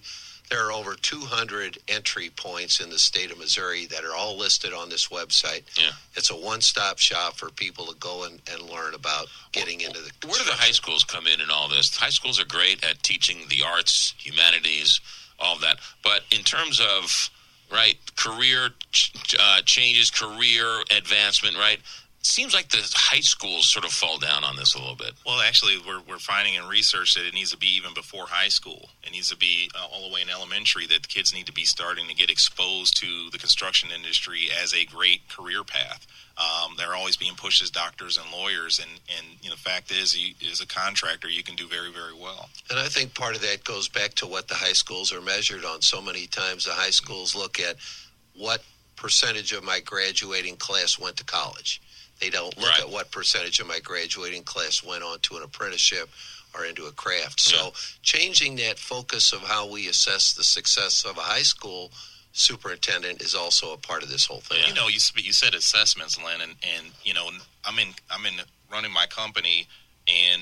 There 0.53 0.67
are 0.67 0.71
over 0.71 0.93
200 0.93 1.79
entry 1.87 2.29
points 2.29 2.79
in 2.79 2.91
the 2.91 2.99
state 2.99 3.31
of 3.31 3.39
Missouri 3.39 3.87
that 3.87 4.05
are 4.05 4.15
all 4.15 4.37
listed 4.37 4.71
on 4.71 4.87
this 4.87 5.07
website. 5.07 5.63
Yeah. 5.75 5.93
It's 6.15 6.29
a 6.29 6.35
one 6.35 6.61
stop 6.61 6.99
shop 6.99 7.33
for 7.33 7.49
people 7.49 7.87
to 7.87 7.95
go 7.95 8.25
and, 8.25 8.39
and 8.51 8.69
learn 8.69 8.93
about 8.93 9.29
getting 9.51 9.81
into 9.81 9.99
the. 9.99 10.11
Where 10.27 10.37
do 10.37 10.45
the 10.45 10.51
high 10.51 10.69
schools 10.69 11.03
come 11.03 11.25
in 11.25 11.41
in 11.41 11.49
all 11.49 11.69
this? 11.69 11.95
High 11.95 12.11
schools 12.11 12.39
are 12.39 12.45
great 12.45 12.85
at 12.85 13.01
teaching 13.01 13.39
the 13.49 13.63
arts, 13.65 14.13
humanities, 14.19 15.01
all 15.39 15.55
of 15.55 15.61
that. 15.61 15.79
But 16.03 16.21
in 16.31 16.43
terms 16.43 16.79
of 16.79 17.31
right 17.71 17.97
career 18.15 18.69
ch- 18.91 19.35
uh, 19.39 19.61
changes, 19.65 20.11
career 20.11 20.83
advancement, 20.95 21.57
right? 21.57 21.79
Seems 22.25 22.53
like 22.53 22.69
the 22.69 22.81
high 22.95 23.19
schools 23.19 23.69
sort 23.69 23.83
of 23.83 23.91
fall 23.91 24.17
down 24.17 24.45
on 24.45 24.55
this 24.55 24.75
a 24.75 24.79
little 24.79 24.95
bit. 24.95 25.11
Well, 25.25 25.41
actually, 25.41 25.75
we're, 25.85 25.99
we're 26.07 26.19
finding 26.19 26.53
in 26.53 26.65
research 26.65 27.15
that 27.15 27.27
it 27.27 27.33
needs 27.33 27.51
to 27.51 27.57
be 27.57 27.67
even 27.75 27.93
before 27.93 28.25
high 28.27 28.47
school. 28.47 28.89
It 29.03 29.11
needs 29.11 29.29
to 29.29 29.35
be 29.35 29.69
uh, 29.75 29.85
all 29.91 30.07
the 30.07 30.13
way 30.13 30.21
in 30.21 30.29
elementary 30.29 30.87
that 30.87 31.01
the 31.01 31.07
kids 31.09 31.33
need 31.33 31.47
to 31.47 31.51
be 31.51 31.65
starting 31.65 32.07
to 32.07 32.15
get 32.15 32.31
exposed 32.31 32.95
to 33.01 33.29
the 33.31 33.37
construction 33.37 33.89
industry 33.93 34.47
as 34.63 34.73
a 34.73 34.85
great 34.85 35.27
career 35.27 35.65
path. 35.65 36.07
Um, 36.37 36.75
they're 36.77 36.95
always 36.95 37.17
being 37.17 37.35
pushed 37.35 37.61
as 37.61 37.69
doctors 37.69 38.17
and 38.17 38.25
lawyers, 38.31 38.79
and, 38.79 38.89
and 39.17 39.27
you 39.41 39.49
know, 39.49 39.55
the 39.55 39.61
fact 39.61 39.91
is, 39.91 40.17
you, 40.17 40.33
as 40.49 40.61
a 40.61 40.65
contractor, 40.65 41.27
you 41.27 41.43
can 41.43 41.55
do 41.55 41.67
very, 41.67 41.91
very 41.91 42.13
well. 42.13 42.49
And 42.69 42.79
I 42.79 42.87
think 42.87 43.13
part 43.13 43.35
of 43.35 43.41
that 43.41 43.65
goes 43.65 43.89
back 43.89 44.13
to 44.15 44.27
what 44.27 44.47
the 44.47 44.55
high 44.55 44.73
schools 44.73 45.11
are 45.11 45.21
measured 45.21 45.65
on. 45.65 45.81
So 45.81 46.01
many 46.01 46.27
times 46.27 46.63
the 46.63 46.71
high 46.71 46.89
schools 46.89 47.35
look 47.35 47.59
at 47.59 47.75
what 48.35 48.63
percentage 48.95 49.51
of 49.51 49.63
my 49.65 49.81
graduating 49.81 50.55
class 50.55 50.97
went 50.97 51.17
to 51.17 51.25
college. 51.25 51.81
They 52.19 52.29
don't 52.29 52.55
look 52.57 52.69
Right. 52.69 52.79
at 52.81 52.89
what 52.89 53.11
percentage 53.11 53.59
of 53.59 53.67
my 53.67 53.79
graduating 53.79 54.43
class 54.43 54.81
went 54.83 55.03
on 55.03 55.19
to 55.21 55.37
an 55.37 55.43
apprenticeship 55.43 56.09
or 56.55 56.65
into 56.65 56.85
a 56.85 56.91
craft. 56.91 57.39
So 57.39 57.73
changing 58.03 58.55
that 58.57 58.77
focus 58.79 59.33
of 59.33 59.41
how 59.41 59.65
we 59.65 59.87
assess 59.87 60.33
the 60.33 60.43
success 60.43 61.03
of 61.03 61.17
a 61.17 61.21
high 61.21 61.41
school 61.43 61.91
superintendent 62.31 63.21
is 63.21 63.35
also 63.35 63.73
a 63.73 63.77
part 63.77 64.03
of 64.03 64.09
this 64.09 64.25
whole 64.25 64.41
thing. 64.41 64.57
Yeah. 64.61 64.69
You 64.69 64.73
know, 64.73 64.87
you 64.87 64.99
you 65.17 65.33
said 65.33 65.53
assessments, 65.53 66.21
Len, 66.23 66.41
and, 66.41 66.55
and 66.75 66.87
you 67.03 67.13
know, 67.13 67.29
I'm 67.65 67.79
in 67.79 67.89
I'm 68.09 68.25
in 68.25 68.33
running 68.71 68.91
my 68.91 69.05
company, 69.07 69.67
and 70.07 70.41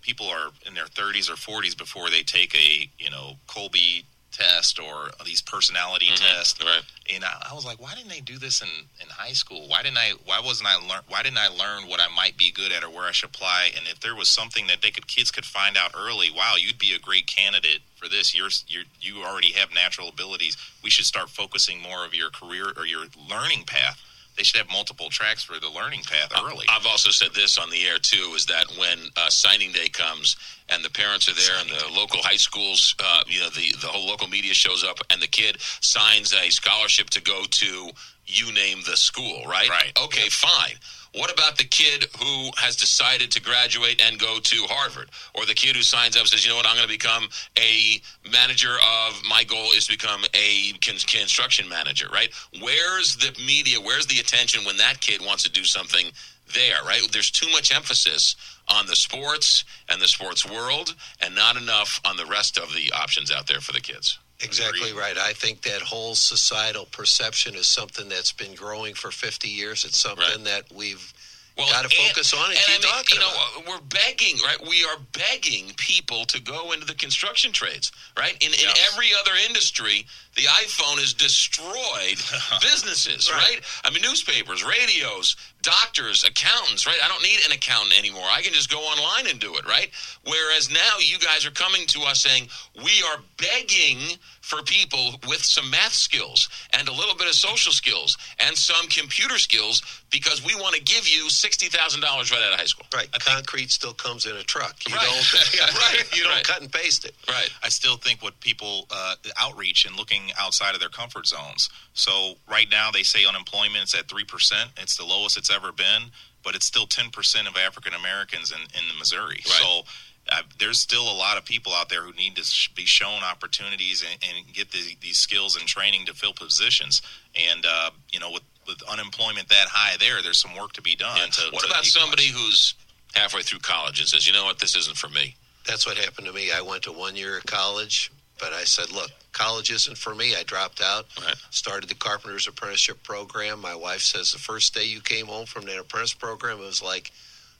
people 0.00 0.26
are 0.26 0.50
in 0.66 0.74
their 0.74 0.86
30s 0.86 1.30
or 1.30 1.34
40s 1.34 1.76
before 1.78 2.10
they 2.10 2.22
take 2.22 2.54
a 2.56 2.90
you 2.98 3.10
know 3.10 3.36
Kolbe 3.48 4.04
test 4.32 4.78
or 4.78 5.10
these 5.24 5.42
personality 5.42 6.06
mm-hmm. 6.06 6.36
tests. 6.36 6.62
Right. 6.64 6.82
And 7.14 7.24
I, 7.24 7.48
I 7.50 7.54
was 7.54 7.64
like, 7.64 7.80
why 7.80 7.94
didn't 7.94 8.10
they 8.10 8.20
do 8.20 8.38
this 8.38 8.62
in, 8.62 8.68
in 9.00 9.08
high 9.08 9.32
school? 9.32 9.68
Why 9.68 9.82
didn't 9.82 9.98
I? 9.98 10.12
Why 10.24 10.40
wasn't 10.44 10.68
I 10.68 10.76
learn? 10.76 11.02
Why 11.08 11.22
didn't 11.22 11.38
I 11.38 11.48
learn 11.48 11.88
what 11.88 12.00
I 12.00 12.06
might 12.14 12.36
be 12.36 12.52
good 12.52 12.72
at 12.72 12.84
or 12.84 12.90
where 12.90 13.06
I 13.06 13.12
should 13.12 13.30
apply? 13.30 13.70
And 13.76 13.86
if 13.86 14.00
there 14.00 14.16
was 14.16 14.28
something 14.28 14.66
that 14.68 14.82
they 14.82 14.90
could 14.90 15.06
kids 15.06 15.30
could 15.30 15.44
find 15.44 15.76
out 15.76 15.92
early, 15.96 16.28
wow, 16.34 16.54
you'd 16.58 16.78
be 16.78 16.94
a 16.94 16.98
great 16.98 17.26
candidate 17.26 17.80
for 17.96 18.08
this. 18.08 18.34
You're 18.34 18.50
you 18.66 18.82
you 19.00 19.22
already 19.22 19.52
have 19.52 19.74
natural 19.74 20.08
abilities. 20.08 20.56
We 20.82 20.90
should 20.90 21.06
start 21.06 21.28
focusing 21.28 21.80
more 21.80 22.04
of 22.04 22.14
your 22.14 22.30
career 22.30 22.72
or 22.76 22.86
your 22.86 23.06
learning 23.28 23.64
path. 23.66 24.00
They 24.36 24.42
should 24.42 24.58
have 24.58 24.70
multiple 24.70 25.10
tracks 25.10 25.42
for 25.42 25.60
the 25.60 25.68
learning 25.68 26.02
path 26.02 26.32
early. 26.42 26.66
I've 26.68 26.86
also 26.86 27.10
said 27.10 27.34
this 27.34 27.58
on 27.58 27.70
the 27.70 27.86
air 27.86 27.98
too: 27.98 28.32
is 28.34 28.46
that 28.46 28.66
when 28.78 28.98
uh, 29.16 29.28
signing 29.28 29.72
day 29.72 29.88
comes 29.88 30.36
and 30.68 30.84
the 30.84 30.90
parents 30.90 31.28
are 31.28 31.34
there 31.34 31.60
and 31.60 31.68
the 31.68 31.98
local 31.98 32.22
high 32.22 32.36
schools, 32.36 32.94
uh, 32.98 33.22
you 33.26 33.40
know, 33.40 33.50
the 33.50 33.74
the 33.80 33.88
whole 33.88 34.06
local 34.06 34.28
media 34.28 34.54
shows 34.54 34.84
up 34.84 34.98
and 35.10 35.20
the 35.20 35.26
kid 35.26 35.58
signs 35.60 36.32
a 36.32 36.50
scholarship 36.50 37.10
to 37.10 37.20
go 37.20 37.44
to 37.50 37.90
you 38.38 38.52
name 38.52 38.78
the 38.86 38.96
school, 38.96 39.44
right? 39.46 39.68
Right. 39.68 39.92
Okay, 40.04 40.28
fine. 40.28 40.76
What 41.14 41.30
about 41.30 41.58
the 41.58 41.64
kid 41.64 42.06
who 42.18 42.50
has 42.56 42.74
decided 42.74 43.30
to 43.32 43.40
graduate 43.40 44.00
and 44.02 44.18
go 44.18 44.38
to 44.38 44.56
Harvard, 44.70 45.10
or 45.34 45.44
the 45.44 45.54
kid 45.54 45.76
who 45.76 45.82
signs 45.82 46.16
up 46.16 46.22
and 46.22 46.30
says, 46.30 46.44
"You 46.44 46.50
know 46.50 46.56
what? 46.56 46.66
I'm 46.66 46.74
going 46.76 46.88
to 46.88 46.92
become 46.92 47.28
a 47.58 48.00
manager 48.30 48.74
of 48.74 49.22
my 49.28 49.44
goal 49.44 49.72
is 49.72 49.86
to 49.86 49.92
become 49.92 50.24
a 50.32 50.72
con- 50.80 50.96
construction 51.06 51.68
manager." 51.68 52.08
Right? 52.10 52.32
Where's 52.60 53.16
the 53.16 53.36
media? 53.46 53.78
Where's 53.80 54.06
the 54.06 54.20
attention 54.20 54.64
when 54.64 54.78
that 54.78 55.00
kid 55.00 55.20
wants 55.20 55.42
to 55.42 55.50
do 55.50 55.64
something 55.64 56.06
there? 56.54 56.82
Right? 56.86 57.02
There's 57.12 57.30
too 57.30 57.50
much 57.50 57.74
emphasis 57.74 58.34
on 58.68 58.86
the 58.86 58.96
sports 58.96 59.64
and 59.90 60.00
the 60.00 60.08
sports 60.08 60.48
world, 60.48 60.94
and 61.20 61.34
not 61.34 61.56
enough 61.56 62.00
on 62.06 62.16
the 62.16 62.24
rest 62.24 62.56
of 62.56 62.72
the 62.72 62.90
options 62.92 63.30
out 63.30 63.46
there 63.48 63.60
for 63.60 63.72
the 63.72 63.80
kids. 63.80 64.18
Exactly 64.42 64.92
right. 64.92 65.16
I 65.18 65.32
think 65.32 65.62
that 65.62 65.82
whole 65.82 66.14
societal 66.14 66.86
perception 66.86 67.54
is 67.54 67.66
something 67.66 68.08
that's 68.08 68.32
been 68.32 68.54
growing 68.54 68.94
for 68.94 69.10
50 69.10 69.48
years. 69.48 69.84
It's 69.84 69.98
something 69.98 70.24
Right. 70.26 70.44
that 70.44 70.64
we've 70.74 71.12
Well, 71.56 71.68
got 71.68 71.88
to 71.88 71.94
focus 71.94 72.32
on 72.32 72.50
and, 72.50 72.58
keep 72.58 72.68
I 72.68 72.72
mean, 72.72 72.80
talking 72.82 73.14
you 73.16 73.20
know, 73.20 73.28
about. 73.30 73.56
uh, 73.58 73.70
we're 73.70 73.80
begging, 73.80 74.38
right? 74.38 74.56
We 74.66 74.84
are 74.86 74.96
begging 75.12 75.74
people 75.76 76.24
to 76.26 76.40
go 76.40 76.72
into 76.72 76.86
the 76.86 76.94
construction 76.94 77.52
trades, 77.52 77.92
right? 78.18 78.32
In, 78.42 78.52
in 78.54 78.68
every 78.90 79.10
other 79.20 79.32
industry, 79.46 80.06
the 80.34 80.42
iPhone 80.44 80.98
has 80.98 81.12
destroyed 81.12 82.16
businesses, 82.62 83.30
right. 83.30 83.38
Right. 83.42 83.60
I 83.84 83.90
mean, 83.90 84.00
newspapers, 84.02 84.64
radios, 84.64 85.36
doctors, 85.62 86.24
accountants, 86.24 86.86
right? 86.86 86.98
I 87.02 87.08
don't 87.08 87.22
need 87.22 87.38
an 87.46 87.52
accountant 87.52 87.98
anymore. 87.98 88.24
I 88.30 88.42
can 88.42 88.52
just 88.52 88.70
go 88.70 88.78
online 88.78 89.28
and 89.30 89.38
do 89.40 89.54
it, 89.56 89.64
right? 89.66 89.90
Whereas 90.24 90.70
now 90.70 90.98
you 91.00 91.18
guys 91.18 91.46
are 91.46 91.50
coming 91.52 91.86
to 91.88 92.00
us 92.02 92.20
saying 92.22 92.48
we 92.76 93.02
are 93.10 93.18
begging 93.38 93.98
for 94.40 94.60
people 94.62 95.14
with 95.28 95.42
some 95.44 95.70
math 95.70 95.92
skills 95.92 96.48
and 96.72 96.88
a 96.88 96.92
little 96.92 97.14
bit 97.14 97.28
of 97.28 97.34
social 97.34 97.72
skills 97.72 98.16
and 98.40 98.56
some 98.56 98.86
computer 98.88 99.38
skills 99.38 99.82
because 100.10 100.44
we 100.44 100.54
want 100.56 100.74
to 100.74 100.82
give 100.82 101.06
you 101.08 101.26
$60,000 101.26 102.02
right 102.02 102.42
out 102.42 102.52
of 102.52 102.58
high 102.58 102.64
school. 102.66 102.86
Right. 102.92 103.08
Concrete 103.20 103.70
still 103.70 103.92
comes 103.94 104.26
in 104.26 104.36
a 104.36 104.42
truck. 104.42 104.74
You 104.88 104.96
Right. 104.96 105.06
don't, 105.06 105.54
yeah, 105.54 105.66
Right. 105.66 106.04
You 106.16 106.24
don't 106.24 106.32
Right. 106.32 106.44
cut 106.44 106.60
and 106.60 106.70
paste 106.72 107.04
it. 107.04 107.14
Right. 107.28 107.50
I 107.62 107.68
still 107.68 107.96
think 107.96 108.22
what 108.22 108.38
people 108.40 108.86
uh, 108.90 109.14
outreach 109.38 109.84
and 109.86 109.96
looking 109.96 110.32
outside 110.38 110.74
of 110.74 110.80
their 110.80 110.88
comfort 110.88 111.26
zones. 111.26 111.70
So 111.94 112.34
right 112.50 112.68
now 112.70 112.90
they 112.90 113.02
say 113.04 113.24
unemployment 113.24 113.84
is 113.84 113.94
at 113.94 114.08
three 114.08 114.24
percent. 114.24 114.70
It's 114.78 114.96
the 114.96 115.04
lowest 115.04 115.36
it's 115.36 115.50
ever 115.52 115.72
been, 115.72 116.10
but 116.42 116.54
it's 116.54 116.66
still 116.66 116.86
ten 116.86 117.10
percent 117.10 117.46
of 117.46 117.56
African 117.56 117.94
Americans 117.94 118.52
in 118.52 118.60
in 118.60 118.98
Missouri. 118.98 119.40
Right. 119.44 119.60
So. 119.60 119.82
Uh, 120.30 120.40
there's 120.60 120.78
still 120.78 121.02
a 121.02 121.18
lot 121.18 121.36
of 121.36 121.44
people 121.44 121.72
out 121.72 121.88
there 121.88 122.02
who 122.02 122.12
need 122.12 122.36
to 122.36 122.44
sh- 122.44 122.68
be 122.76 122.84
shown 122.84 123.24
opportunities 123.24 124.04
and, 124.08 124.22
and 124.22 124.54
get 124.54 124.70
the, 124.70 124.96
these 125.00 125.16
skills 125.16 125.56
and 125.56 125.66
training 125.66 126.06
to 126.06 126.14
fill 126.14 126.32
positions. 126.32 127.02
And 127.34 127.66
uh, 127.68 127.90
you 128.12 128.20
know, 128.20 128.30
with, 128.30 128.44
with 128.68 128.80
unemployment 128.88 129.48
that 129.48 129.66
high, 129.66 129.96
there, 129.98 130.22
there's 130.22 130.38
some 130.38 130.54
work 130.54 130.74
to 130.74 130.80
be 130.80 130.94
done. 130.94 131.16
Yeah. 131.18 131.26
To, 131.26 131.42
what 131.50 131.62
to 131.62 131.66
about 131.66 131.84
equalize. 131.84 131.92
somebody 131.92 132.26
who's 132.28 132.74
halfway 133.14 133.42
through 133.42 133.58
college 133.58 133.98
and 133.98 134.08
says, 134.08 134.24
you 134.24 134.32
know 134.32 134.44
what, 134.44 134.60
this 134.60 134.76
isn't 134.76 134.96
for 134.96 135.08
me? 135.08 135.34
That's 135.66 135.86
what 135.86 135.98
happened 135.98 136.28
to 136.28 136.32
me. 136.32 136.52
I 136.52 136.60
went 136.62 136.84
to 136.84 136.92
one 136.92 137.16
year 137.16 137.38
of 137.38 137.44
college, 137.46 138.12
but 138.38 138.52
I 138.52 138.62
said, 138.62 138.92
look, 138.92 139.10
college 139.32 139.70
isn't 139.70 139.98
for 139.98 140.14
me. 140.14 140.34
I 140.36 140.42
dropped 140.42 140.80
out, 140.80 141.06
Right. 141.20 141.34
started 141.50 141.88
the 141.88 141.94
carpenter's 141.94 142.46
apprenticeship 142.46 143.02
program. 143.02 143.60
My 143.60 143.74
wife 143.74 144.02
says 144.02 144.32
the 144.32 144.38
first 144.38 144.74
day 144.74 144.84
you 144.84 145.00
came 145.00 145.26
home 145.26 145.46
from 145.46 145.64
that 145.66 145.78
apprentice 145.78 146.14
program, 146.14 146.58
it 146.58 146.64
was 146.66 146.82
like 146.82 147.10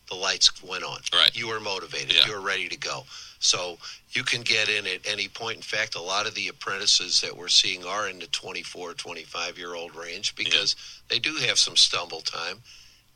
the 0.08 0.14
lights 0.14 0.62
went 0.62 0.84
on. 0.84 1.00
Right. 1.12 1.34
You 1.34 1.48
were 1.48 1.60
motivated. 1.60 2.14
Yeah. 2.14 2.26
You 2.26 2.32
were 2.32 2.40
ready 2.40 2.68
to 2.68 2.76
go. 2.76 3.06
So 3.38 3.78
you 4.10 4.22
can 4.22 4.42
get 4.42 4.68
in 4.68 4.86
at 4.86 5.00
any 5.06 5.26
point. 5.28 5.56
In 5.56 5.62
fact, 5.62 5.94
a 5.94 6.00
lot 6.02 6.26
of 6.26 6.34
the 6.34 6.48
apprentices 6.48 7.20
that 7.22 7.36
we're 7.36 7.48
seeing 7.48 7.84
are 7.84 8.08
in 8.08 8.18
the 8.18 8.26
24, 8.28 8.94
25 8.94 9.58
year 9.58 9.74
old 9.74 9.94
range 9.96 10.34
because 10.36 10.76
they 11.08 11.18
do 11.18 11.34
have 11.36 11.58
some 11.58 11.76
stumble 11.76 12.20
time 12.20 12.62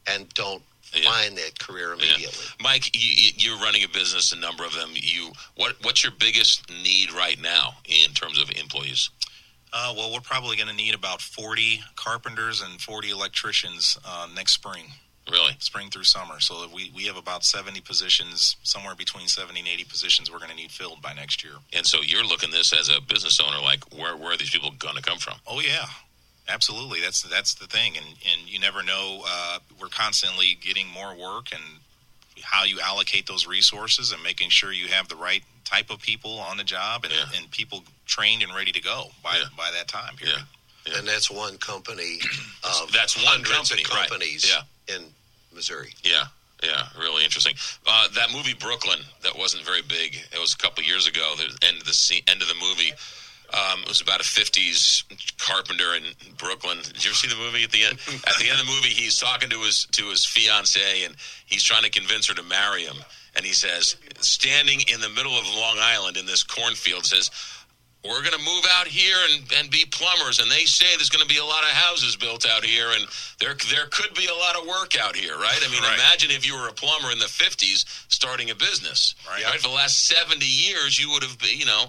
and 0.07 0.29
don't 0.35 0.63
Yeah. 1.03 1.11
find 1.11 1.37
that 1.39 1.59
career 1.59 1.89
Yeah. 1.99 2.05
immediately. 2.15 2.45
Mike, 2.61 2.95
you, 2.97 3.11
you- 3.13 3.33
you're 3.37 3.59
running 3.59 3.85
a 3.85 3.89
business, 3.89 4.33
a 4.33 4.37
number 4.37 4.65
of 4.65 4.73
them. 4.75 4.91
You 4.95 5.33
what 5.57 5.77
what's 5.83 6.03
your 6.03 6.13
biggest 6.19 6.69
need 6.71 7.13
right 7.13 7.41
now 7.41 7.75
in 7.85 8.13
terms 8.13 8.39
of 8.41 8.51
employees? 8.51 9.11
Uh, 9.73 9.93
well, 9.97 10.13
we're 10.13 10.21
probably 10.21 10.57
going 10.57 10.69
to 10.69 10.75
need 10.75 10.95
about 10.95 11.21
40 11.21 11.83
carpenters 11.97 12.63
and 12.63 12.81
40 12.81 13.11
electricians 13.11 13.99
uh, 14.07 14.27
next 14.35 14.53
spring. 14.53 14.87
Really? 15.29 15.57
spring 15.59 15.91
through 15.91 16.05
summer. 16.05 16.39
So 16.39 16.69
we, 16.73 16.93
we 16.95 17.03
have 17.07 17.17
about 17.17 17.43
70 17.45 17.81
positions, 17.81 18.55
somewhere 18.63 18.95
between 18.95 19.27
70 19.27 19.59
and 19.59 19.69
80 19.69 19.83
positions 19.85 20.31
we're 20.31 20.39
going 20.39 20.51
to 20.53 20.57
need 20.57 20.71
filled 20.71 21.03
by 21.03 21.15
next 21.15 21.43
year. 21.43 21.55
And 21.73 21.85
so 21.85 22.01
you're 22.01 22.25
looking 22.25 22.53
this 22.53 22.73
as 22.73 22.89
a 22.89 23.01
business 23.01 23.41
owner, 23.41 23.61
like 23.61 23.83
where 23.93 24.17
where 24.17 24.35
are 24.35 24.37
these 24.37 24.51
people 24.51 24.71
going 24.79 24.95
to 24.95 25.03
come 25.03 25.19
from? 25.19 25.35
Oh 25.45 25.59
yeah, 25.59 25.87
absolutely. 26.49 27.01
That's 27.01 27.23
that's 27.23 27.55
the 27.55 27.67
thing, 27.67 27.97
and 27.97 28.07
and 28.07 28.49
you 28.49 28.59
never 28.61 28.83
know. 28.83 29.23
Uh, 29.27 29.59
we're 29.81 29.89
constantly 29.89 30.57
getting 30.61 30.87
more 30.89 31.15
work, 31.15 31.53
and 31.53 31.63
how 32.43 32.65
you 32.65 32.81
allocate 32.81 33.27
those 33.27 33.47
resources, 33.47 34.13
and 34.13 34.23
making 34.23 34.51
sure 34.51 34.73
you 34.73 34.89
have 34.89 35.09
the 35.09 35.17
right 35.17 35.43
type 35.65 35.91
of 35.91 36.01
people 36.01 36.39
on 36.39 36.57
the 36.57 36.65
job, 36.65 37.05
and, 37.05 37.13
Yeah. 37.13 37.25
and 37.41 37.51
people 37.51 37.83
trained 38.07 38.43
and 38.43 38.55
ready 38.55 38.71
to 38.73 38.81
go 38.81 39.11
by 39.23 39.37
Yeah. 39.37 39.45
by 39.57 39.71
that 39.73 39.89
time 39.89 40.17
period. 40.17 40.39
Yeah. 40.87 40.99
And 40.99 41.09
that's 41.09 41.29
one 41.29 41.59
company 41.59 42.21
of 42.63 42.93
That's 42.93 43.17
one 43.17 43.27
hundreds 43.27 43.53
company, 43.71 43.83
of 43.83 43.91
right. 43.91 44.09
companies 44.09 44.47
Yeah. 44.49 44.95
in 44.95 45.13
Missouri. 45.53 45.93
Yeah, 46.05 46.27
yeah, 46.63 46.87
really 46.97 47.25
interesting. 47.25 47.57
Uh, 47.85 48.07
that 48.15 48.31
movie 48.31 48.55
Brooklyn 48.55 49.01
that 49.23 49.37
wasn't 49.37 49.65
very 49.65 49.83
big. 49.83 50.15
It 50.33 50.39
was 50.39 50.55
a 50.55 50.59
couple 50.59 50.85
years 50.85 51.09
ago. 51.09 51.35
The 51.37 51.67
end 51.67 51.79
of 51.79 51.87
the 51.87 51.95
scene, 51.95 52.23
end 52.29 52.41
of 52.43 52.47
the 52.49 52.55
movie. 52.55 52.93
Um, 53.55 53.81
it 53.83 53.89
was 53.89 54.01
about 54.01 54.21
a 54.21 54.25
'50s 54.25 55.05
carpenter 55.39 55.95
in 55.95 56.03
Brooklyn. 56.37 56.79
Did 56.83 57.05
you 57.05 57.11
ever 57.11 57.17
see 57.17 57.29
the 57.29 57.37
movie? 57.37 57.65
At 57.65 57.71
the 57.71 57.85
end, 57.85 57.99
at 58.27 58.37
the 58.39 58.49
end 58.51 58.61
of 58.61 58.67
the 58.67 58.73
movie, 58.73 58.89
he's 58.89 59.19
talking 59.19 59.49
to 59.51 59.61
his 59.61 59.87
to 59.93 60.05
his 60.11 60.25
fiancee, 60.27 61.05
and 61.05 61.15
he's 61.47 61.63
trying 61.63 61.83
to 61.85 61.91
convince 61.91 62.27
her 62.29 62.35
to 62.35 62.43
marry 62.43 62.83
him. 62.83 62.97
And 63.37 63.45
he 63.45 63.53
says, 63.53 63.97
standing 64.21 64.81
in 64.93 65.01
the 65.01 65.11
middle 65.11 65.39
of 65.39 65.45
Long 65.55 65.77
Island 65.79 66.17
in 66.17 66.25
this 66.25 66.43
cornfield, 66.43 67.05
says, 67.05 67.31
we're 68.03 68.23
going 68.23 68.33
to 68.39 68.45
move 68.45 68.65
out 68.79 68.87
here 68.87 69.17
and, 69.33 69.53
and 69.59 69.71
be 69.71 69.85
plumbers 69.91 70.39
and 70.39 70.49
they 70.51 70.65
say 70.65 70.87
there's 70.97 71.11
going 71.11 71.27
to 71.27 71.29
be 71.29 71.39
a 71.41 71.45
lot 71.45 71.63
of 71.65 71.71
houses 71.71 72.15
built 72.15 72.47
out 72.49 72.65
here 72.65 72.87
and 72.95 73.05
there 73.41 73.57
there 73.69 73.87
could 73.91 74.15
be 74.15 74.27
a 74.27 74.35
lot 74.35 74.55
of 74.55 74.65
work 74.69 74.95
out 74.97 75.17
here 75.17 75.35
right 75.37 75.59
i 75.61 75.69
mean 75.73 75.83
Right. 75.83 75.95
imagine 75.95 76.31
if 76.31 76.47
you 76.47 76.55
were 76.55 76.69
a 76.69 76.73
plumber 76.73 77.11
in 77.11 77.19
the 77.19 77.25
50s 77.25 77.85
starting 78.07 78.51
a 78.51 78.55
business 78.55 79.17
Right. 79.29 79.43
for 79.47 79.61
the 79.69 79.75
last 79.75 80.05
70 80.07 80.47
years 80.47 81.01
you 81.01 81.11
would 81.11 81.25
have 81.25 81.37
been 81.41 81.59
you 81.59 81.67
know 81.67 81.87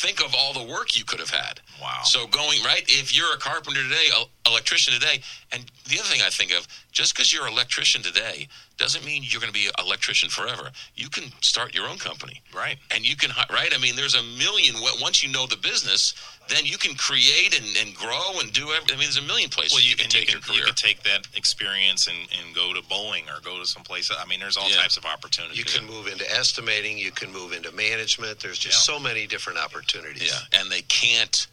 think 0.00 0.24
of 0.24 0.34
all 0.34 0.54
the 0.54 0.62
work 0.72 0.96
you 0.96 1.04
could 1.04 1.20
have 1.20 1.28
had 1.30 1.60
Wow. 1.80 2.00
so 2.04 2.26
going 2.26 2.58
right 2.64 2.82
if 2.88 3.14
you're 3.14 3.32
a 3.34 3.38
carpenter 3.38 3.82
today 3.82 4.08
electrician 4.50 4.92
today 4.94 5.20
and 5.52 5.64
the 5.88 5.98
other 5.98 6.08
thing 6.08 6.20
i 6.24 6.28
think 6.30 6.52
of 6.52 6.66
just 6.92 7.14
because 7.14 7.32
you're 7.32 7.46
an 7.46 7.52
electrician 7.52 8.02
today 8.02 8.46
doesn't 8.76 9.04
mean 9.04 9.22
you're 9.24 9.40
going 9.40 9.52
to 9.52 9.58
be 9.58 9.66
an 9.66 9.72
electrician 9.78 10.28
forever 10.28 10.70
you 10.96 11.08
can 11.08 11.24
start 11.40 11.74
your 11.74 11.86
own 11.88 11.98
company 11.98 12.42
Right. 12.54 12.76
and 12.90 13.06
you 13.08 13.16
can 13.16 13.30
right 13.50 13.72
i 13.74 13.78
mean 13.78 13.96
there's 13.96 14.14
a 14.14 14.22
million 14.22 14.74
once 15.00 15.22
you 15.22 15.30
know 15.32 15.46
the 15.46 15.56
business 15.56 16.14
then 16.48 16.64
you 16.66 16.78
can 16.78 16.96
create 16.96 17.56
and, 17.58 17.66
and 17.80 17.94
grow 17.94 18.40
and 18.40 18.52
do 18.52 18.70
every, 18.72 18.88
i 18.94 18.96
mean 18.98 19.06
there's 19.06 19.16
a 19.18 19.22
million 19.22 19.48
places 19.50 19.72
Well, 19.74 19.82
you, 19.82 19.90
you 19.90 19.96
can 19.96 20.04
and 20.06 20.14
you 20.14 20.20
take 20.20 20.28
can 20.28 20.34
your 20.38 20.42
career 20.42 20.58
you 20.58 20.64
can 20.64 20.74
take 20.74 21.02
that 21.04 21.26
experience 21.36 22.06
and, 22.08 22.18
and 22.38 22.54
go 22.54 22.72
to 22.74 22.80
Boeing 22.82 23.24
or 23.28 23.40
go 23.42 23.58
to 23.58 23.66
some 23.66 23.82
place. 23.84 24.10
I 24.10 24.26
mean, 24.26 24.40
there's 24.40 24.56
all 24.56 24.68
Yeah. 24.68 24.76
types 24.76 24.96
of 24.96 25.04
opportunities. 25.04 25.58
You 25.58 25.64
can 25.64 25.86
move 25.86 26.06
into 26.08 26.24
estimating. 26.34 26.98
You 26.98 27.12
can 27.12 27.30
move 27.32 27.52
into 27.52 27.70
management. 27.72 28.40
There's 28.40 28.58
just 28.58 28.88
Yeah. 28.88 28.94
so 28.94 28.98
many 29.00 29.26
different 29.26 29.58
opportunities. 29.58 30.30
yeah 30.32 30.58
and 30.60 30.70
they 30.70 30.82
can't 30.82 31.34
s- 31.36 31.46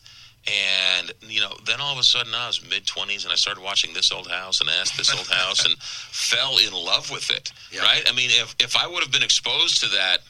And, 0.46 1.12
you 1.20 1.40
know, 1.40 1.54
then 1.66 1.80
all 1.82 1.92
of 1.92 1.98
a 1.98 2.02
sudden 2.02 2.34
I 2.34 2.46
was 2.46 2.62
mid 2.68 2.86
20s 2.86 3.24
and 3.24 3.32
I 3.32 3.36
started 3.36 3.62
watching 3.62 3.92
This 3.92 4.10
Old 4.10 4.30
House 4.30 4.60
and 4.62 4.70
asked 4.70 4.96
This 4.96 5.14
Old 5.14 5.28
House 5.28 5.66
and 5.66 5.74
fell 5.82 6.56
in 6.58 6.72
love 6.72 7.10
with 7.10 7.30
it. 7.30 7.52
Right? 7.78 8.02
I 8.08 8.12
mean, 8.14 8.30
if, 8.32 8.54
if 8.58 8.74
I 8.76 8.86
would 8.86 9.02
have 9.02 9.12
been 9.12 9.22
exposed 9.22 9.80
to 9.82 9.88
that 9.88 10.20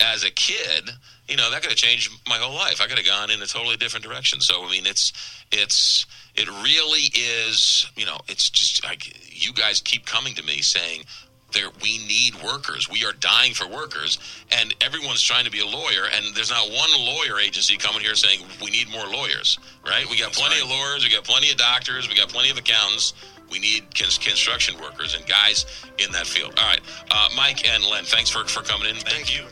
as 0.00 0.24
a 0.24 0.30
kid, 0.30 0.90
you 1.28 1.36
know, 1.36 1.50
that 1.50 1.62
could 1.62 1.70
have 1.70 1.78
changed 1.78 2.10
my 2.28 2.36
whole 2.36 2.54
life. 2.54 2.80
I 2.80 2.86
could 2.86 2.98
have 2.98 3.06
gone 3.06 3.30
in 3.30 3.42
a 3.42 3.46
totally 3.46 3.76
different 3.76 4.04
direction. 4.04 4.40
So, 4.40 4.64
I 4.64 4.70
mean, 4.70 4.86
it's, 4.86 5.12
it's, 5.52 6.06
it 6.34 6.48
really 6.48 7.10
is, 7.14 7.86
you 7.96 8.06
know, 8.06 8.18
it's 8.28 8.48
just 8.48 8.84
like 8.84 9.12
you 9.30 9.52
guys 9.52 9.80
keep 9.80 10.06
coming 10.06 10.34
to 10.34 10.42
me 10.42 10.62
saying, 10.62 11.04
there 11.52 11.68
we 11.82 11.98
need 12.06 12.34
workers. 12.42 12.90
We 12.90 13.04
are 13.06 13.12
dying 13.12 13.54
for 13.54 13.66
workers, 13.66 14.18
and 14.52 14.74
everyone's 14.82 15.22
trying 15.22 15.46
to 15.46 15.50
be 15.50 15.60
a 15.60 15.66
lawyer. 15.66 16.04
And 16.14 16.34
there's 16.34 16.50
not 16.50 16.68
one 16.68 16.90
lawyer 16.98 17.40
agency 17.40 17.76
coming 17.78 18.02
here 18.02 18.14
saying 18.14 18.40
we 18.62 18.70
need 18.70 18.90
more 18.90 19.06
lawyers. 19.06 19.58
Right? 19.84 20.08
We 20.10 20.18
got 20.18 20.26
That's 20.26 20.40
plenty 20.40 20.56
right. 20.56 20.64
of 20.64 20.70
lawyers. 20.70 21.04
We 21.04 21.10
got 21.10 21.24
plenty 21.24 21.50
of 21.50 21.56
doctors. 21.56 22.08
We 22.08 22.14
got 22.14 22.28
plenty 22.28 22.50
of 22.50 22.58
accountants. 22.58 23.14
We 23.50 23.58
need 23.58 23.94
construction 23.94 24.78
workers 24.78 25.14
and 25.14 25.26
guys 25.26 25.64
in 25.96 26.12
that 26.12 26.26
field. 26.26 26.52
All 26.58 26.66
right, 26.66 26.80
uh, 27.10 27.28
Mike 27.34 27.66
and 27.66 27.82
Len, 27.82 28.04
thanks 28.04 28.28
for 28.28 28.44
for 28.44 28.62
coming 28.62 28.90
in. 28.90 28.96
Thank 28.96 29.34
you. 29.34 29.46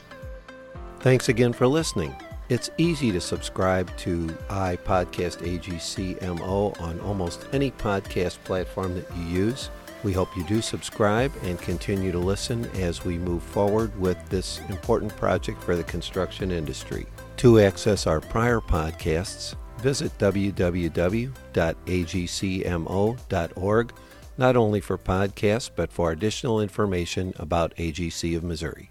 Thanks 1.07 1.29
again 1.29 1.53
for 1.53 1.69
listening. 1.69 2.13
It's 2.49 2.69
easy 2.79 3.13
to 3.13 3.21
subscribe 3.21 3.97
to 3.99 4.27
iPodcast 4.49 5.39
AGCMO 5.39 6.81
on 6.81 6.99
almost 6.99 7.47
any 7.53 7.71
podcast 7.71 8.43
platform 8.43 8.97
that 8.97 9.07
you 9.17 9.23
use. 9.23 9.71
We 10.03 10.13
hope 10.13 10.37
you 10.37 10.43
do 10.43 10.61
subscribe 10.61 11.33
and 11.45 11.61
continue 11.61 12.11
to 12.11 12.19
listen 12.19 12.65
as 12.75 13.05
we 13.05 13.19
move 13.19 13.45
forward 13.45 13.97
with 14.01 14.19
this 14.31 14.59
important 14.69 15.15
project 15.17 15.63
for 15.63 15.77
the 15.77 15.85
construction 15.85 16.51
industry. 16.51 17.07
To 17.37 17.61
access 17.61 18.09
our 18.09 18.21
prior 18.21 18.59
podcasts, 18.59 19.55
visit 19.79 20.11
www.agcmo.org, 20.19 20.73
not 24.39 24.57
only 24.57 24.81
for 24.81 24.99
podcasts, 24.99 25.71
but 25.73 25.93
for 25.93 26.11
additional 26.11 26.61
information 26.61 27.33
about 27.37 27.77
AGC 27.77 28.37
of 28.37 28.43
Missouri. 28.43 28.91